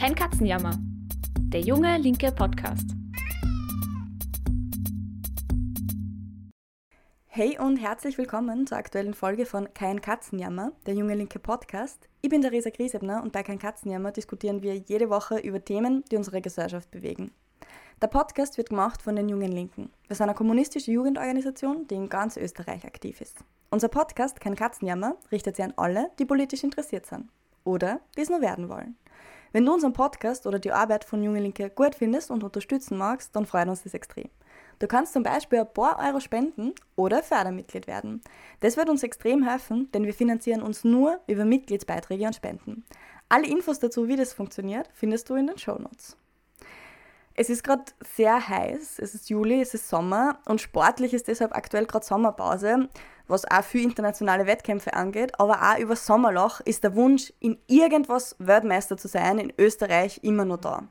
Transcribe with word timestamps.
Kein 0.00 0.14
Katzenjammer. 0.14 0.78
Der 1.52 1.60
junge 1.60 1.98
linke 1.98 2.32
Podcast. 2.32 2.86
Hey 7.26 7.58
und 7.58 7.76
herzlich 7.76 8.16
willkommen 8.16 8.66
zur 8.66 8.78
aktuellen 8.78 9.12
Folge 9.12 9.44
von 9.44 9.74
Kein 9.74 10.00
Katzenjammer, 10.00 10.72
der 10.86 10.94
junge 10.94 11.14
linke 11.14 11.38
Podcast. 11.38 12.08
Ich 12.22 12.30
bin 12.30 12.40
Theresa 12.40 12.70
Griesebner 12.70 13.22
und 13.22 13.32
bei 13.32 13.42
Kein 13.42 13.58
Katzenjammer 13.58 14.10
diskutieren 14.10 14.62
wir 14.62 14.74
jede 14.74 15.10
Woche 15.10 15.38
über 15.40 15.62
Themen, 15.62 16.02
die 16.10 16.16
unsere 16.16 16.40
Gesellschaft 16.40 16.90
bewegen. 16.90 17.32
Der 18.00 18.06
Podcast 18.06 18.56
wird 18.56 18.70
gemacht 18.70 19.02
von 19.02 19.16
den 19.16 19.28
Jungen 19.28 19.52
Linken. 19.52 19.90
Wir 20.08 20.16
sind 20.16 20.24
eine 20.24 20.34
kommunistische 20.34 20.92
Jugendorganisation, 20.92 21.86
die 21.88 21.96
in 21.96 22.08
ganz 22.08 22.38
Österreich 22.38 22.86
aktiv 22.86 23.20
ist. 23.20 23.44
Unser 23.68 23.88
Podcast 23.88 24.40
Kein 24.40 24.56
Katzenjammer 24.56 25.16
richtet 25.30 25.56
sich 25.56 25.64
an 25.66 25.74
alle, 25.76 26.10
die 26.18 26.24
politisch 26.24 26.64
interessiert 26.64 27.04
sind 27.04 27.28
oder 27.64 28.00
die 28.16 28.22
es 28.22 28.30
nur 28.30 28.40
werden 28.40 28.70
wollen. 28.70 28.96
Wenn 29.52 29.66
du 29.66 29.74
unseren 29.74 29.92
Podcast 29.92 30.46
oder 30.46 30.60
die 30.60 30.70
Arbeit 30.70 31.04
von 31.04 31.22
Junge 31.22 31.40
Linke 31.40 31.70
gut 31.70 31.96
findest 31.96 32.30
und 32.30 32.44
unterstützen 32.44 32.96
magst, 32.96 33.34
dann 33.34 33.46
freut 33.46 33.68
uns 33.68 33.82
das 33.82 33.94
extrem. 33.94 34.28
Du 34.78 34.86
kannst 34.86 35.12
zum 35.12 35.24
Beispiel 35.24 35.60
ein 35.60 35.72
paar 35.72 35.98
Euro 35.98 36.20
spenden 36.20 36.72
oder 36.94 37.22
Fördermitglied 37.22 37.86
werden. 37.86 38.22
Das 38.60 38.76
wird 38.76 38.88
uns 38.88 39.02
extrem 39.02 39.42
helfen, 39.42 39.90
denn 39.92 40.06
wir 40.06 40.14
finanzieren 40.14 40.62
uns 40.62 40.84
nur 40.84 41.20
über 41.26 41.44
Mitgliedsbeiträge 41.44 42.26
und 42.26 42.36
Spenden. 42.36 42.84
Alle 43.28 43.48
Infos 43.48 43.80
dazu, 43.80 44.08
wie 44.08 44.16
das 44.16 44.32
funktioniert, 44.32 44.88
findest 44.92 45.28
du 45.28 45.34
in 45.34 45.48
den 45.48 45.58
Show 45.58 45.76
Notes. 45.78 46.16
Es 47.34 47.50
ist 47.50 47.64
gerade 47.64 47.84
sehr 48.16 48.48
heiß, 48.48 48.98
es 48.98 49.14
ist 49.14 49.30
Juli, 49.30 49.60
es 49.60 49.74
ist 49.74 49.88
Sommer 49.88 50.38
und 50.46 50.60
sportlich 50.60 51.14
ist 51.14 51.28
deshalb 51.28 51.54
aktuell 51.54 51.86
gerade 51.86 52.04
Sommerpause 52.04 52.88
was 53.30 53.50
auch 53.50 53.62
für 53.62 53.78
internationale 53.78 54.46
Wettkämpfe 54.46 54.94
angeht, 54.94 55.32
aber 55.38 55.60
auch 55.62 55.78
über 55.78 55.96
Sommerloch 55.96 56.60
ist 56.60 56.84
der 56.84 56.94
Wunsch, 56.96 57.32
in 57.40 57.58
irgendwas 57.66 58.36
Weltmeister 58.38 58.96
zu 58.96 59.08
sein, 59.08 59.38
in 59.38 59.52
Österreich 59.58 60.20
immer 60.22 60.44
noch 60.44 60.58
da. 60.58 60.82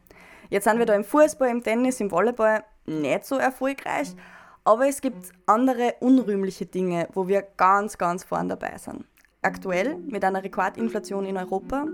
Jetzt 0.49 0.64
sind 0.64 0.80
wir 0.80 0.86
da 0.86 0.95
im 0.95 1.03
Fußball, 1.03 1.49
im 1.49 1.64
Tennis, 1.64 1.99
im 1.99 2.11
Volleyball 2.11 2.64
nicht 2.86 3.25
so 3.25 3.36
erfolgreich, 3.36 4.16
aber 4.64 4.88
es 4.88 5.02
gibt 5.02 5.31
andere 5.45 5.95
unrühmliche 5.99 6.66
Dinge, 6.66 7.08
wo 7.14 7.27
wir 7.27 7.44
ganz, 7.58 7.97
ganz 7.97 8.23
vorn 8.23 8.49
dabei 8.49 8.77
sind. 8.77 9.05
Aktuell 9.42 9.97
mit 9.97 10.23
einer 10.23 10.44
Rekordinflation 10.44 11.25
in 11.25 11.38
Europa. 11.38 11.86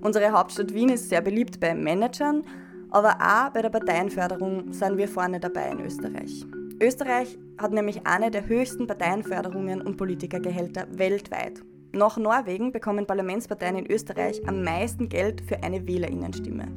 Unsere 0.00 0.32
Hauptstadt 0.32 0.72
Wien 0.72 0.88
ist 0.88 1.08
sehr 1.08 1.20
beliebt 1.20 1.60
bei 1.60 1.74
Managern, 1.74 2.44
aber 2.90 3.18
auch 3.20 3.50
bei 3.50 3.62
der 3.62 3.70
Parteienförderung 3.70 4.72
sind 4.72 4.96
wir 4.96 5.08
vorne 5.08 5.38
dabei 5.40 5.70
in 5.70 5.80
Österreich. 5.80 6.46
Österreich 6.80 7.38
hat 7.58 7.72
nämlich 7.72 8.06
eine 8.06 8.30
der 8.30 8.46
höchsten 8.46 8.86
Parteienförderungen 8.86 9.82
und 9.82 9.96
Politikergehälter 9.96 10.86
weltweit. 10.92 11.62
Nach 11.92 12.16
Norwegen 12.16 12.70
bekommen 12.70 13.06
Parlamentsparteien 13.06 13.76
in 13.76 13.90
Österreich 13.90 14.46
am 14.46 14.62
meisten 14.62 15.08
Geld 15.08 15.40
für 15.40 15.62
eine 15.62 15.86
Wählerinnenstimme. 15.86 16.68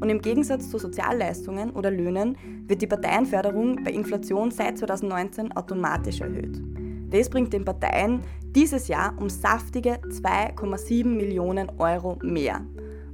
Und 0.00 0.08
im 0.08 0.22
Gegensatz 0.22 0.70
zu 0.70 0.78
Sozialleistungen 0.78 1.70
oder 1.70 1.90
Löhnen 1.90 2.36
wird 2.66 2.80
die 2.80 2.86
Parteienförderung 2.86 3.84
bei 3.84 3.90
Inflation 3.90 4.50
seit 4.50 4.78
2019 4.78 5.52
automatisch 5.52 6.20
erhöht. 6.20 6.62
Das 7.10 7.28
bringt 7.28 7.52
den 7.52 7.64
Parteien 7.64 8.22
dieses 8.54 8.88
Jahr 8.88 9.14
um 9.18 9.28
saftige 9.28 9.98
2,7 10.08 11.04
Millionen 11.04 11.68
Euro 11.78 12.18
mehr. 12.22 12.64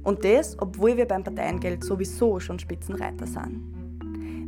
Und 0.03 0.23
das, 0.23 0.57
obwohl 0.59 0.95
wir 0.95 1.05
beim 1.05 1.23
Parteiengeld 1.23 1.83
sowieso 1.83 2.39
schon 2.39 2.59
Spitzenreiter 2.59 3.27
sind. 3.27 3.76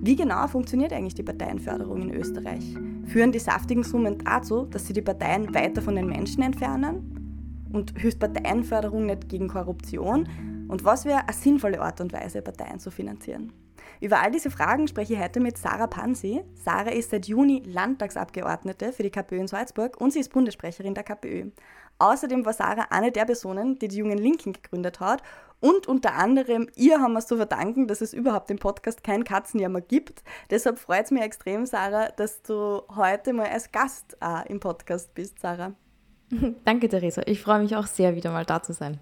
Wie 0.02 0.16
genau 0.16 0.48
funktioniert 0.48 0.94
eigentlich 0.94 1.16
die 1.16 1.24
Parteienförderung 1.24 2.02
in 2.02 2.14
Österreich? 2.14 2.64
Führen 3.08 3.34
die 3.34 3.40
saftigen 3.40 3.84
Summen 3.84 4.18
dazu, 4.20 4.64
dass 4.64 4.88
sie 4.88 4.94
die 4.94 5.02
Parteien 5.02 5.54
weiter 5.54 5.82
von 5.82 5.98
den 5.98 6.08
Menschen 6.08 6.42
entfernen? 6.42 7.68
Und 7.74 8.00
hilft 8.00 8.20
Parteienförderung 8.20 9.08
nicht 9.08 9.28
gegen 9.28 9.50
Korruption? 9.50 10.30
Und 10.70 10.86
was 10.86 11.04
wäre 11.04 11.24
eine 11.24 11.34
sinnvolle 11.34 11.82
Art 11.82 12.00
und 12.00 12.14
Weise, 12.14 12.42
Parteien 12.42 12.80
zu 12.80 12.92
finanzieren? 12.92 13.52
Über 14.00 14.22
all 14.22 14.32
diese 14.32 14.50
Fragen 14.50 14.88
spreche 14.88 15.16
ich 15.16 15.20
heute 15.20 15.42
mit 15.42 15.58
Sarah 15.58 15.88
Pansi. 15.88 16.44
Sarah 16.56 16.92
ist 16.92 17.10
seit 17.10 17.28
Juni 17.28 17.62
Landtagsabgeordnete 17.66 18.94
für 18.94 19.04
die 19.04 19.10
KPÖ 19.10 19.40
in 19.40 19.48
Salzburg 19.48 20.00
und 20.00 20.14
sie 20.14 20.20
ist 20.20 20.32
Bundessprecherin 20.32 20.94
der 20.94 21.04
KPÖ. 21.04 21.50
Außerdem 21.98 22.46
war 22.46 22.54
Sarah 22.54 22.88
eine 22.92 23.12
der 23.12 23.26
Personen, 23.26 23.78
die 23.78 23.90
die 23.90 23.98
Jungen 23.98 24.18
Linken 24.18 24.54
gegründet 24.54 25.02
hat 25.02 25.22
und 25.60 25.88
unter 25.88 26.16
anderem 26.16 26.68
ihr 26.76 27.02
haben 27.02 27.14
wir 27.14 27.20
es 27.20 27.28
zu 27.28 27.38
verdanken, 27.38 27.88
dass 27.88 28.02
es 28.02 28.14
überhaupt 28.14 28.50
im 28.52 28.58
Podcast 28.58 29.04
kein 29.04 29.24
Katzenjammer 29.24 29.82
gibt. 29.82 30.24
Deshalb 30.50 30.80
freut 30.80 31.06
es 31.06 31.12
mich 31.12 31.22
extrem, 31.22 31.66
Sarah, 31.66 32.10
dass 32.10 32.42
du 32.42 32.82
heute 32.96 33.34
mal 33.34 33.48
als 33.48 33.72
Gast 33.72 34.18
äh, 34.22 34.50
im 34.50 34.60
Podcast 34.60 35.14
bist, 35.14 35.40
Sarah. 35.40 35.74
Danke, 36.66 36.90
Theresa. 36.90 37.24
Ich 37.26 37.42
freue 37.42 37.60
mich 37.60 37.76
auch 37.76 37.88
sehr, 37.88 38.16
wieder 38.16 38.32
mal 38.32 38.46
da 38.46 38.62
zu 38.62 38.74
sein. 38.74 39.00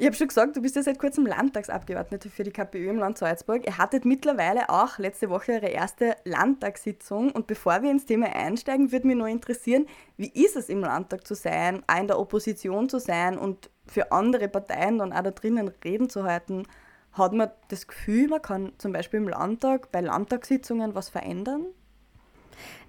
Ich 0.00 0.06
habe 0.06 0.14
schon 0.14 0.28
gesagt, 0.28 0.56
du 0.56 0.62
bist 0.62 0.76
ja 0.76 0.82
seit 0.84 1.00
kurzem 1.00 1.26
Landtagsabgeordnete 1.26 2.30
für 2.30 2.44
die 2.44 2.52
KPÖ 2.52 2.90
im 2.90 2.98
Land 2.98 3.18
Salzburg. 3.18 3.66
Ihr 3.66 3.78
hattet 3.78 4.04
mittlerweile 4.04 4.70
auch 4.70 4.98
letzte 4.98 5.28
Woche 5.28 5.54
eure 5.54 5.66
erste 5.66 6.14
Landtagssitzung. 6.24 7.32
Und 7.32 7.48
bevor 7.48 7.82
wir 7.82 7.90
ins 7.90 8.06
Thema 8.06 8.26
einsteigen, 8.26 8.92
würde 8.92 9.08
mich 9.08 9.16
nur 9.16 9.26
interessieren, 9.26 9.86
wie 10.16 10.28
ist 10.28 10.54
es 10.54 10.68
im 10.68 10.82
Landtag 10.82 11.26
zu 11.26 11.34
sein, 11.34 11.82
auch 11.88 11.98
in 11.98 12.06
der 12.06 12.20
Opposition 12.20 12.88
zu 12.88 13.00
sein 13.00 13.36
und 13.36 13.70
für 13.88 14.12
andere 14.12 14.48
Parteien 14.48 14.98
dann 14.98 15.12
auch 15.12 15.22
da 15.22 15.30
drinnen 15.30 15.70
reden 15.84 16.08
zu 16.08 16.24
halten? 16.24 16.64
Hat 17.12 17.32
man 17.32 17.50
das 17.68 17.86
Gefühl, 17.86 18.28
man 18.28 18.42
kann 18.42 18.72
zum 18.78 18.92
Beispiel 18.92 19.20
im 19.20 19.28
Landtag 19.28 19.90
bei 19.90 20.00
Landtagssitzungen 20.00 20.94
was 20.94 21.08
verändern? 21.08 21.66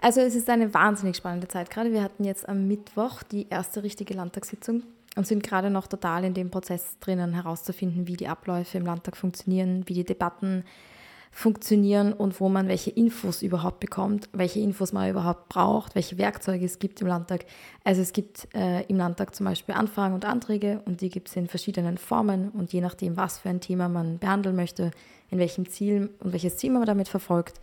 Also 0.02 0.22
es 0.22 0.36
ist 0.36 0.50
eine 0.50 0.74
wahnsinnig 0.74 1.18
spannende 1.18 1.48
Zeit 1.48 1.70
gerade. 1.70 1.92
Wir 1.92 2.04
hatten 2.04 2.24
jetzt 2.24 2.48
am 2.48 2.68
Mittwoch 2.68 3.24
die 3.24 3.48
erste 3.50 3.84
richtige 3.84 4.14
Landtagssitzung 4.14 4.84
und 5.16 5.28
sind 5.28 5.44
gerade 5.44 5.70
noch 5.70 5.88
total 5.88 6.24
in 6.24 6.34
dem 6.34 6.52
Prozess 6.52 6.98
drinnen, 7.00 7.34
herauszufinden, 7.34 8.08
wie 8.08 8.18
die 8.18 8.28
Abläufe 8.28 8.78
im 8.78 8.86
Landtag 8.86 9.18
funktionieren, 9.18 9.84
wie 9.88 9.94
die 9.94 10.06
Debatten 10.06 10.64
funktionieren 10.64 10.99
und 11.31 12.40
wo 12.40 12.50
man 12.50 12.67
welche 12.67 12.90
Infos 12.90 13.41
überhaupt 13.41 13.79
bekommt, 13.79 14.29
welche 14.34 14.59
Infos 14.59 14.91
man 14.91 15.09
überhaupt 15.09 15.47
braucht, 15.50 15.95
welche 15.95 16.17
Werkzeuge 16.17 16.66
es 16.66 16.79
gibt 16.79 17.01
im 17.01 17.07
Landtag. 17.07 17.45
Also 17.84 18.01
es 18.01 18.13
gibt 18.13 18.47
äh, 18.53 18.84
im 18.84 18.97
Landtag 18.97 19.35
zum 19.35 19.45
Beispiel 19.45 19.75
Anfragen 19.75 20.13
und 20.13 20.25
Anträge 20.25 20.81
und 20.85 21.01
die 21.01 21.09
gibt 21.09 21.29
es 21.29 21.35
in 21.35 21.47
verschiedenen 21.47 21.97
Formen 21.97 22.50
und 22.50 22.73
je 22.73 22.81
nachdem, 22.81 23.16
was 23.16 23.38
für 23.38 23.50
ein 23.50 23.62
Thema 23.62 23.88
man 23.88 24.18
behandeln 24.18 24.56
möchte, 24.56 24.91
in 25.29 25.39
welchem 25.39 25.69
Ziel 25.69 26.09
und 26.19 26.34
welches 26.34 26.57
Ziel 26.57 26.72
man 26.72 26.85
damit 26.85 27.07
verfolgt, 27.07 27.62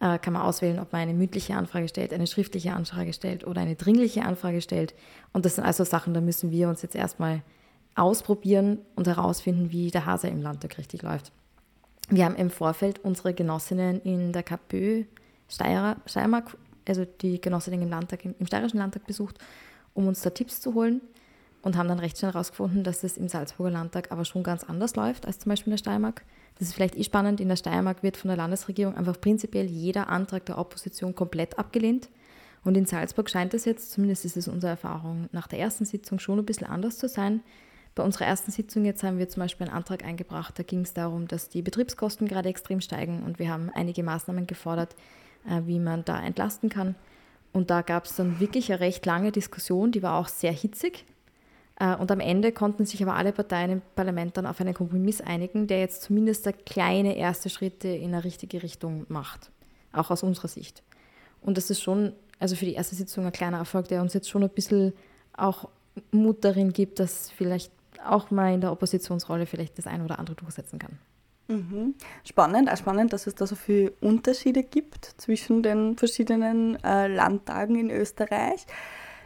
äh, 0.00 0.18
kann 0.18 0.32
man 0.32 0.42
auswählen, 0.42 0.78
ob 0.78 0.92
man 0.92 1.02
eine 1.02 1.14
mündliche 1.14 1.54
Anfrage 1.54 1.88
stellt, 1.88 2.12
eine 2.12 2.26
schriftliche 2.26 2.72
Anfrage 2.72 3.12
stellt 3.12 3.46
oder 3.46 3.62
eine 3.62 3.76
dringliche 3.76 4.22
Anfrage 4.24 4.60
stellt. 4.60 4.94
Und 5.32 5.44
das 5.44 5.56
sind 5.56 5.64
also 5.64 5.84
Sachen, 5.84 6.14
da 6.14 6.20
müssen 6.20 6.50
wir 6.50 6.68
uns 6.68 6.82
jetzt 6.82 6.94
erstmal 6.94 7.42
ausprobieren 7.94 8.78
und 8.94 9.08
herausfinden, 9.08 9.72
wie 9.72 9.90
der 9.90 10.06
Hase 10.06 10.28
im 10.28 10.42
Landtag 10.42 10.78
richtig 10.78 11.02
läuft. 11.02 11.32
Wir 12.10 12.24
haben 12.24 12.36
im 12.36 12.50
Vorfeld 12.50 13.04
unsere 13.04 13.34
Genossinnen 13.34 14.00
in 14.00 14.32
der 14.32 14.42
KPÖ 14.42 15.04
Steiermark, 15.48 16.56
also 16.86 17.04
die 17.04 17.40
Genossinnen 17.40 17.82
im, 17.82 17.90
Landtag, 17.90 18.24
im 18.24 18.46
Steirischen 18.46 18.78
Landtag 18.78 19.06
besucht, 19.06 19.38
um 19.94 20.06
uns 20.08 20.22
da 20.22 20.30
Tipps 20.30 20.60
zu 20.60 20.74
holen 20.74 21.02
und 21.62 21.76
haben 21.76 21.88
dann 21.88 21.98
recht 21.98 22.18
schnell 22.18 22.32
herausgefunden, 22.32 22.82
dass 22.82 23.04
es 23.04 23.16
im 23.16 23.28
Salzburger 23.28 23.72
Landtag 23.72 24.10
aber 24.10 24.24
schon 24.24 24.42
ganz 24.42 24.64
anders 24.64 24.96
läuft 24.96 25.26
als 25.26 25.38
zum 25.38 25.50
Beispiel 25.50 25.70
in 25.70 25.76
der 25.76 25.78
Steiermark. 25.78 26.24
Das 26.58 26.68
ist 26.68 26.74
vielleicht 26.74 26.96
eh 26.96 27.04
spannend, 27.04 27.40
in 27.40 27.48
der 27.48 27.56
Steiermark 27.56 28.02
wird 28.02 28.16
von 28.16 28.28
der 28.28 28.36
Landesregierung 28.36 28.96
einfach 28.96 29.20
prinzipiell 29.20 29.66
jeder 29.66 30.08
Antrag 30.08 30.46
der 30.46 30.58
Opposition 30.58 31.14
komplett 31.14 31.58
abgelehnt. 31.58 32.08
Und 32.64 32.76
in 32.76 32.86
Salzburg 32.86 33.30
scheint 33.30 33.54
es 33.54 33.64
jetzt, 33.64 33.92
zumindest 33.92 34.24
ist 34.24 34.36
es 34.36 34.48
unsere 34.48 34.70
Erfahrung, 34.70 35.28
nach 35.32 35.46
der 35.46 35.58
ersten 35.58 35.84
Sitzung 35.84 36.18
schon 36.18 36.38
ein 36.38 36.46
bisschen 36.46 36.66
anders 36.66 36.98
zu 36.98 37.08
sein. 37.08 37.42
Bei 37.98 38.04
unserer 38.04 38.26
ersten 38.26 38.52
Sitzung 38.52 38.84
jetzt 38.84 39.02
haben 39.02 39.18
wir 39.18 39.28
zum 39.28 39.42
Beispiel 39.42 39.66
einen 39.66 39.74
Antrag 39.74 40.04
eingebracht, 40.04 40.56
da 40.56 40.62
ging 40.62 40.82
es 40.82 40.94
darum, 40.94 41.26
dass 41.26 41.48
die 41.48 41.62
Betriebskosten 41.62 42.28
gerade 42.28 42.48
extrem 42.48 42.80
steigen 42.80 43.24
und 43.24 43.40
wir 43.40 43.50
haben 43.50 43.72
einige 43.74 44.04
Maßnahmen 44.04 44.46
gefordert, 44.46 44.94
äh, 45.50 45.62
wie 45.66 45.80
man 45.80 46.04
da 46.04 46.22
entlasten 46.22 46.68
kann. 46.68 46.94
Und 47.52 47.70
da 47.70 47.82
gab 47.82 48.04
es 48.04 48.14
dann 48.14 48.38
wirklich 48.38 48.70
eine 48.70 48.78
recht 48.78 49.04
lange 49.04 49.32
Diskussion, 49.32 49.90
die 49.90 50.04
war 50.04 50.14
auch 50.14 50.28
sehr 50.28 50.52
hitzig. 50.52 51.06
Äh, 51.80 51.96
und 51.96 52.12
am 52.12 52.20
Ende 52.20 52.52
konnten 52.52 52.86
sich 52.86 53.02
aber 53.02 53.14
alle 53.14 53.32
Parteien 53.32 53.72
im 53.72 53.82
Parlament 53.96 54.36
dann 54.36 54.46
auf 54.46 54.60
einen 54.60 54.74
Kompromiss 54.74 55.20
einigen, 55.20 55.66
der 55.66 55.80
jetzt 55.80 56.02
zumindest 56.02 56.46
der 56.46 56.52
kleine 56.52 57.16
erste 57.16 57.50
Schritte 57.50 57.88
in 57.88 58.14
eine 58.14 58.22
richtige 58.22 58.62
Richtung 58.62 59.06
macht, 59.08 59.50
auch 59.92 60.12
aus 60.12 60.22
unserer 60.22 60.46
Sicht. 60.46 60.84
Und 61.40 61.56
das 61.56 61.68
ist 61.68 61.82
schon, 61.82 62.12
also 62.38 62.54
für 62.54 62.64
die 62.64 62.74
erste 62.74 62.94
Sitzung 62.94 63.26
ein 63.26 63.32
kleiner 63.32 63.58
Erfolg, 63.58 63.88
der 63.88 64.02
uns 64.02 64.14
jetzt 64.14 64.30
schon 64.30 64.44
ein 64.44 64.50
bisschen 64.50 64.92
auch 65.36 65.68
Mut 66.12 66.44
darin 66.44 66.72
gibt, 66.72 67.00
dass 67.00 67.32
vielleicht 67.32 67.72
auch 68.04 68.30
mal 68.30 68.54
in 68.54 68.60
der 68.60 68.72
Oppositionsrolle 68.72 69.46
vielleicht 69.46 69.78
das 69.78 69.86
eine 69.86 70.04
oder 70.04 70.18
andere 70.18 70.36
durchsetzen 70.36 70.78
kann. 70.78 70.98
Mhm. 71.48 71.94
Spannend, 72.24 72.70
auch 72.70 72.76
spannend, 72.76 73.12
dass 73.12 73.26
es 73.26 73.34
da 73.34 73.46
so 73.46 73.56
viele 73.56 73.92
Unterschiede 74.00 74.62
gibt 74.62 75.14
zwischen 75.16 75.62
den 75.62 75.96
verschiedenen 75.96 76.82
äh, 76.84 77.08
Landtagen 77.08 77.76
in 77.76 77.90
Österreich. 77.90 78.66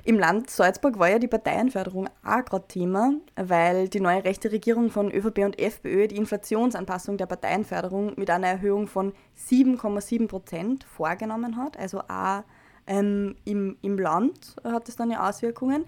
Im 0.05 0.19
Land 0.19 0.51
Salzburg 0.51 0.99
war 0.99 1.11
ja 1.11 1.19
die 1.21 1.29
Parteienförderung 1.29 2.09
auch 2.25 2.45
gerade 2.45 2.67
Thema, 2.67 3.15
weil 3.37 3.89
die 3.89 4.01
neue 4.01 4.25
rechte 4.25 4.51
Regierung 4.51 4.91
von 4.91 5.13
ÖVP 5.13 5.39
und 5.39 5.61
FPÖ 5.61 6.09
die 6.09 6.17
Inflationsanpassung 6.17 7.19
der 7.19 7.27
Parteienförderung 7.27 8.15
mit 8.17 8.29
einer 8.29 8.49
Erhöhung 8.49 8.89
von 8.89 9.13
7,7 9.49 10.27
Prozent 10.27 10.85
vorgenommen 10.85 11.57
hat. 11.57 11.77
Also 11.77 12.01
auch 12.01 12.43
ähm, 12.89 13.37
im, 13.45 13.77
im 13.83 13.97
Land 13.97 14.57
hat 14.65 14.89
es 14.89 14.97
dann 14.97 15.11
ja 15.13 15.29
Auswirkungen. 15.29 15.85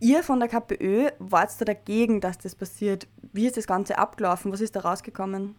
Ihr 0.00 0.22
von 0.22 0.38
der 0.38 0.48
KPÖ 0.48 1.10
wart 1.18 1.60
da 1.60 1.64
dagegen, 1.64 2.20
dass 2.20 2.38
das 2.38 2.54
passiert. 2.54 3.08
wie 3.32 3.46
ist 3.46 3.56
das 3.56 3.66
Ganze 3.66 3.98
abgelaufen? 3.98 4.52
Was 4.52 4.60
ist 4.60 4.76
da 4.76 4.80
rausgekommen? 4.80 5.56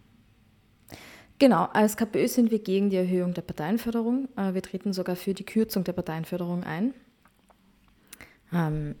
Genau, 1.38 1.64
als 1.72 1.96
KPÖ 1.96 2.28
sind 2.28 2.50
wir 2.50 2.58
gegen 2.58 2.90
die 2.90 2.96
Erhöhung 2.96 3.32
der 3.32 3.42
Parteienförderung. 3.42 4.28
Äh, 4.36 4.52
wir 4.52 4.62
treten 4.62 4.92
sogar 4.92 5.16
für 5.16 5.32
die 5.32 5.46
Kürzung 5.46 5.84
der 5.84 5.94
Parteienförderung 5.94 6.64
ein. 6.64 6.92
Ähm, 8.52 8.94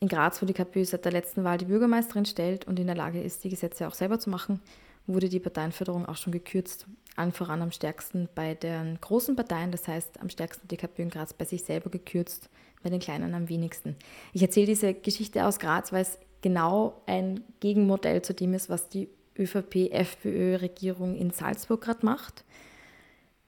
in 0.00 0.08
Graz, 0.08 0.42
wo 0.42 0.46
die 0.46 0.54
KPÖ 0.54 0.84
seit 0.84 1.04
der 1.04 1.12
letzten 1.12 1.44
Wahl 1.44 1.58
die 1.58 1.66
Bürgermeisterin 1.66 2.24
stellt 2.24 2.66
und 2.66 2.80
in 2.80 2.88
der 2.88 2.96
Lage 2.96 3.22
ist, 3.22 3.44
die 3.44 3.48
Gesetze 3.48 3.86
auch 3.86 3.94
selber 3.94 4.18
zu 4.18 4.30
machen, 4.30 4.60
wurde 5.06 5.28
die 5.28 5.38
Parteienförderung 5.38 6.06
auch 6.06 6.16
schon 6.16 6.32
gekürzt. 6.32 6.86
Allen 7.14 7.32
voran 7.32 7.62
am 7.62 7.70
stärksten 7.70 8.28
bei 8.34 8.54
den 8.54 9.00
großen 9.00 9.36
Parteien, 9.36 9.70
das 9.70 9.86
heißt 9.86 10.20
am 10.20 10.30
stärksten 10.30 10.66
die 10.66 10.76
KPÖ 10.76 11.02
in 11.02 11.10
Graz 11.10 11.32
bei 11.32 11.44
sich 11.44 11.62
selber 11.62 11.90
gekürzt, 11.90 12.50
bei 12.82 12.90
den 12.90 13.00
kleinen 13.00 13.34
am 13.34 13.48
wenigsten. 13.48 13.96
Ich 14.32 14.42
erzähle 14.42 14.66
diese 14.66 14.94
Geschichte 14.94 15.46
aus 15.46 15.58
Graz, 15.58 15.92
weil 15.92 16.02
es 16.02 16.18
genau 16.42 17.02
ein 17.06 17.42
Gegenmodell 17.60 18.22
zu 18.22 18.34
dem 18.34 18.54
ist, 18.54 18.68
was 18.68 18.88
die 18.88 19.08
ÖVP-FPÖ-Regierung 19.38 21.16
in 21.16 21.30
Salzburg 21.30 21.80
gerade 21.80 22.04
macht. 22.04 22.44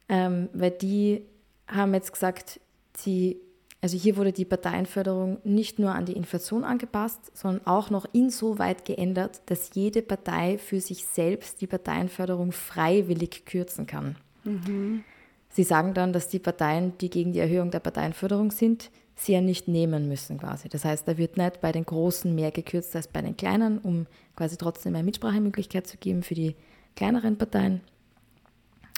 Ähm, 0.09 0.49
weil 0.53 0.71
die 0.71 1.23
haben 1.67 1.95
jetzt 1.95 2.13
gesagt, 2.13 2.61
sie, 2.97 3.41
also 3.81 3.97
hier 3.97 4.17
wurde 4.17 4.33
die 4.33 4.45
Parteienförderung 4.45 5.39
nicht 5.45 5.79
nur 5.79 5.95
an 5.95 6.07
die 6.07 6.17
Inflation 6.17 6.65
angepasst, 6.65 7.21
sondern 7.35 7.67
auch 7.67 7.91
noch 7.91 8.07
insoweit 8.13 8.85
geändert, 8.85 9.43
dass 9.47 9.75
jede 9.75 10.03
Partei 10.03 10.59
für 10.59 10.81
sich 10.81 11.05
selbst 11.05 11.61
die 11.61 11.67
Parteienförderung 11.67 12.53
freiwillig 12.53 13.45
kürzen 13.45 13.87
kann. 13.87 14.17
Mhm. 14.45 15.05
Sie 15.49 15.63
sagen 15.63 15.95
dann, 15.95 16.13
dass 16.13 16.29
die 16.29 16.41
Parteien, 16.41 16.99
die 16.99 17.11
gegen 17.11 17.33
die 17.33 17.39
Erhöhung 17.39 17.71
der 17.71 17.81
Parteienförderung 17.81 18.51
sind, 18.51 18.91
sie 19.17 19.33
ja 19.33 19.41
nicht 19.41 19.69
nehmen 19.69 20.09
müssen 20.09 20.39
quasi. 20.39 20.69
Das 20.69 20.85
heißt, 20.85 21.07
da 21.07 21.17
wird 21.17 21.37
nicht 21.37 21.61
bei 21.61 21.73
den 21.73 21.85
Großen 21.85 22.35
mehr 22.35 22.51
gekürzt 22.51 22.95
als 22.97 23.09
bei 23.09 23.23
den 23.23 23.37
Kleinen, 23.37 23.79
um 23.79 24.07
quasi 24.37 24.57
trotzdem 24.57 24.93
mehr 24.93 25.03
Mitsprachemöglichkeit 25.03 25.87
zu 25.87 25.97
geben 25.97 26.23
für 26.23 26.35
die 26.35 26.57
kleineren 26.97 27.39
Parteien 27.39 27.81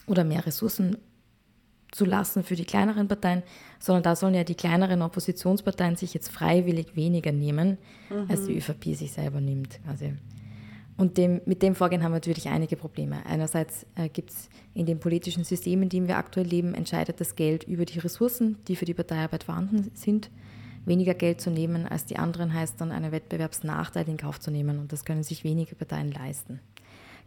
oder 0.07 0.23
mehr 0.23 0.45
Ressourcen 0.45 0.97
zu 1.91 2.05
lassen 2.05 2.43
für 2.43 2.55
die 2.55 2.65
kleineren 2.65 3.07
Parteien, 3.07 3.43
sondern 3.79 4.03
da 4.03 4.15
sollen 4.15 4.33
ja 4.33 4.43
die 4.43 4.55
kleineren 4.55 5.01
Oppositionsparteien 5.01 5.95
sich 5.95 6.13
jetzt 6.13 6.29
freiwillig 6.29 6.95
weniger 6.95 7.31
nehmen, 7.31 7.77
mhm. 8.09 8.25
als 8.29 8.45
die 8.45 8.57
ÖVP 8.57 8.95
sich 8.95 9.13
selber 9.13 9.39
nimmt. 9.39 9.79
Quasi. 9.83 10.13
Und 10.97 11.17
dem, 11.17 11.41
mit 11.45 11.61
dem 11.61 11.75
Vorgehen 11.75 12.01
haben 12.01 12.11
wir 12.11 12.17
natürlich 12.17 12.49
einige 12.49 12.75
Probleme. 12.75 13.23
Einerseits 13.25 13.85
äh, 13.95 14.09
gibt 14.09 14.31
es 14.31 14.49
in 14.73 14.87
den 14.87 14.99
politischen 14.99 15.43
Systemen, 15.43 15.83
in 15.83 15.89
denen 15.89 16.07
wir 16.07 16.17
aktuell 16.17 16.47
leben, 16.47 16.73
entscheidet 16.73 17.21
das 17.21 17.35
Geld 17.35 17.63
über 17.65 17.85
die 17.85 17.99
Ressourcen, 17.99 18.57
die 18.67 18.75
für 18.75 18.85
die 18.85 18.95
Parteiarbeit 18.95 19.43
vorhanden 19.43 19.91
sind. 19.93 20.31
Weniger 20.85 21.13
Geld 21.13 21.39
zu 21.39 21.51
nehmen 21.51 21.85
als 21.85 22.05
die 22.05 22.17
anderen 22.17 22.53
heißt 22.53 22.81
dann 22.81 22.91
einen 22.91 23.11
Wettbewerbsnachteil 23.11 24.07
in 24.09 24.17
Kauf 24.17 24.39
zu 24.39 24.49
nehmen 24.49 24.79
und 24.79 24.91
das 24.91 25.05
können 25.05 25.21
sich 25.21 25.43
wenige 25.43 25.75
Parteien 25.75 26.11
leisten. 26.11 26.61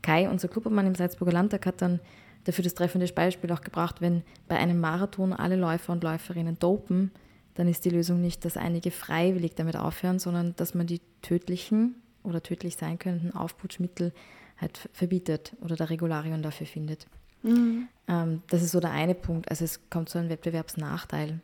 Kai, 0.03 0.29
unser 0.29 0.49
Klubobmann 0.49 0.87
im 0.87 0.95
Salzburger 0.95 1.33
Landtag, 1.33 1.67
hat 1.67 1.83
dann 1.83 2.01
dafür 2.45 2.65
das 2.65 2.75
treffende 2.75 3.07
Beispiel 3.07 3.53
auch 3.53 3.61
gebracht, 3.61 4.01
wenn 4.01 4.23
bei 4.49 4.57
einem 4.57 4.81
Marathon 4.81 5.33
alle 5.33 5.57
Läufer 5.57 5.93
und 5.93 6.03
Läuferinnen 6.03 6.59
dopen, 6.59 7.11
dann 7.55 7.69
ist 7.69 7.85
die 7.85 7.91
Lösung 7.91 8.21
nicht, 8.21 8.45
dass 8.47 8.57
einige 8.57 8.91
freiwillig 8.91 9.55
damit 9.55 9.77
aufhören, 9.77 10.19
sondern 10.19 10.57
dass 10.57 10.75
man 10.75 10.87
die 10.87 11.03
tödlichen 11.21 11.97
oder 12.23 12.43
tödlich 12.43 12.77
sein 12.77 12.99
könnten 12.99 13.33
Aufputschmittel 13.33 14.13
halt 14.59 14.89
verbietet 14.93 15.57
oder 15.61 15.77
der 15.77 15.91
Regularium 15.91 16.43
dafür 16.43 16.67
findet. 16.67 17.07
Mhm. 17.43 17.89
Ähm, 18.09 18.43
das 18.49 18.63
ist 18.63 18.73
so 18.73 18.81
der 18.81 18.91
eine 18.91 19.15
Punkt. 19.15 19.51
Also 19.51 19.65
es 19.65 19.81
kommt 19.89 20.09
zu 20.09 20.19
einem 20.19 20.29
Wettbewerbsnachteil. 20.29 21.41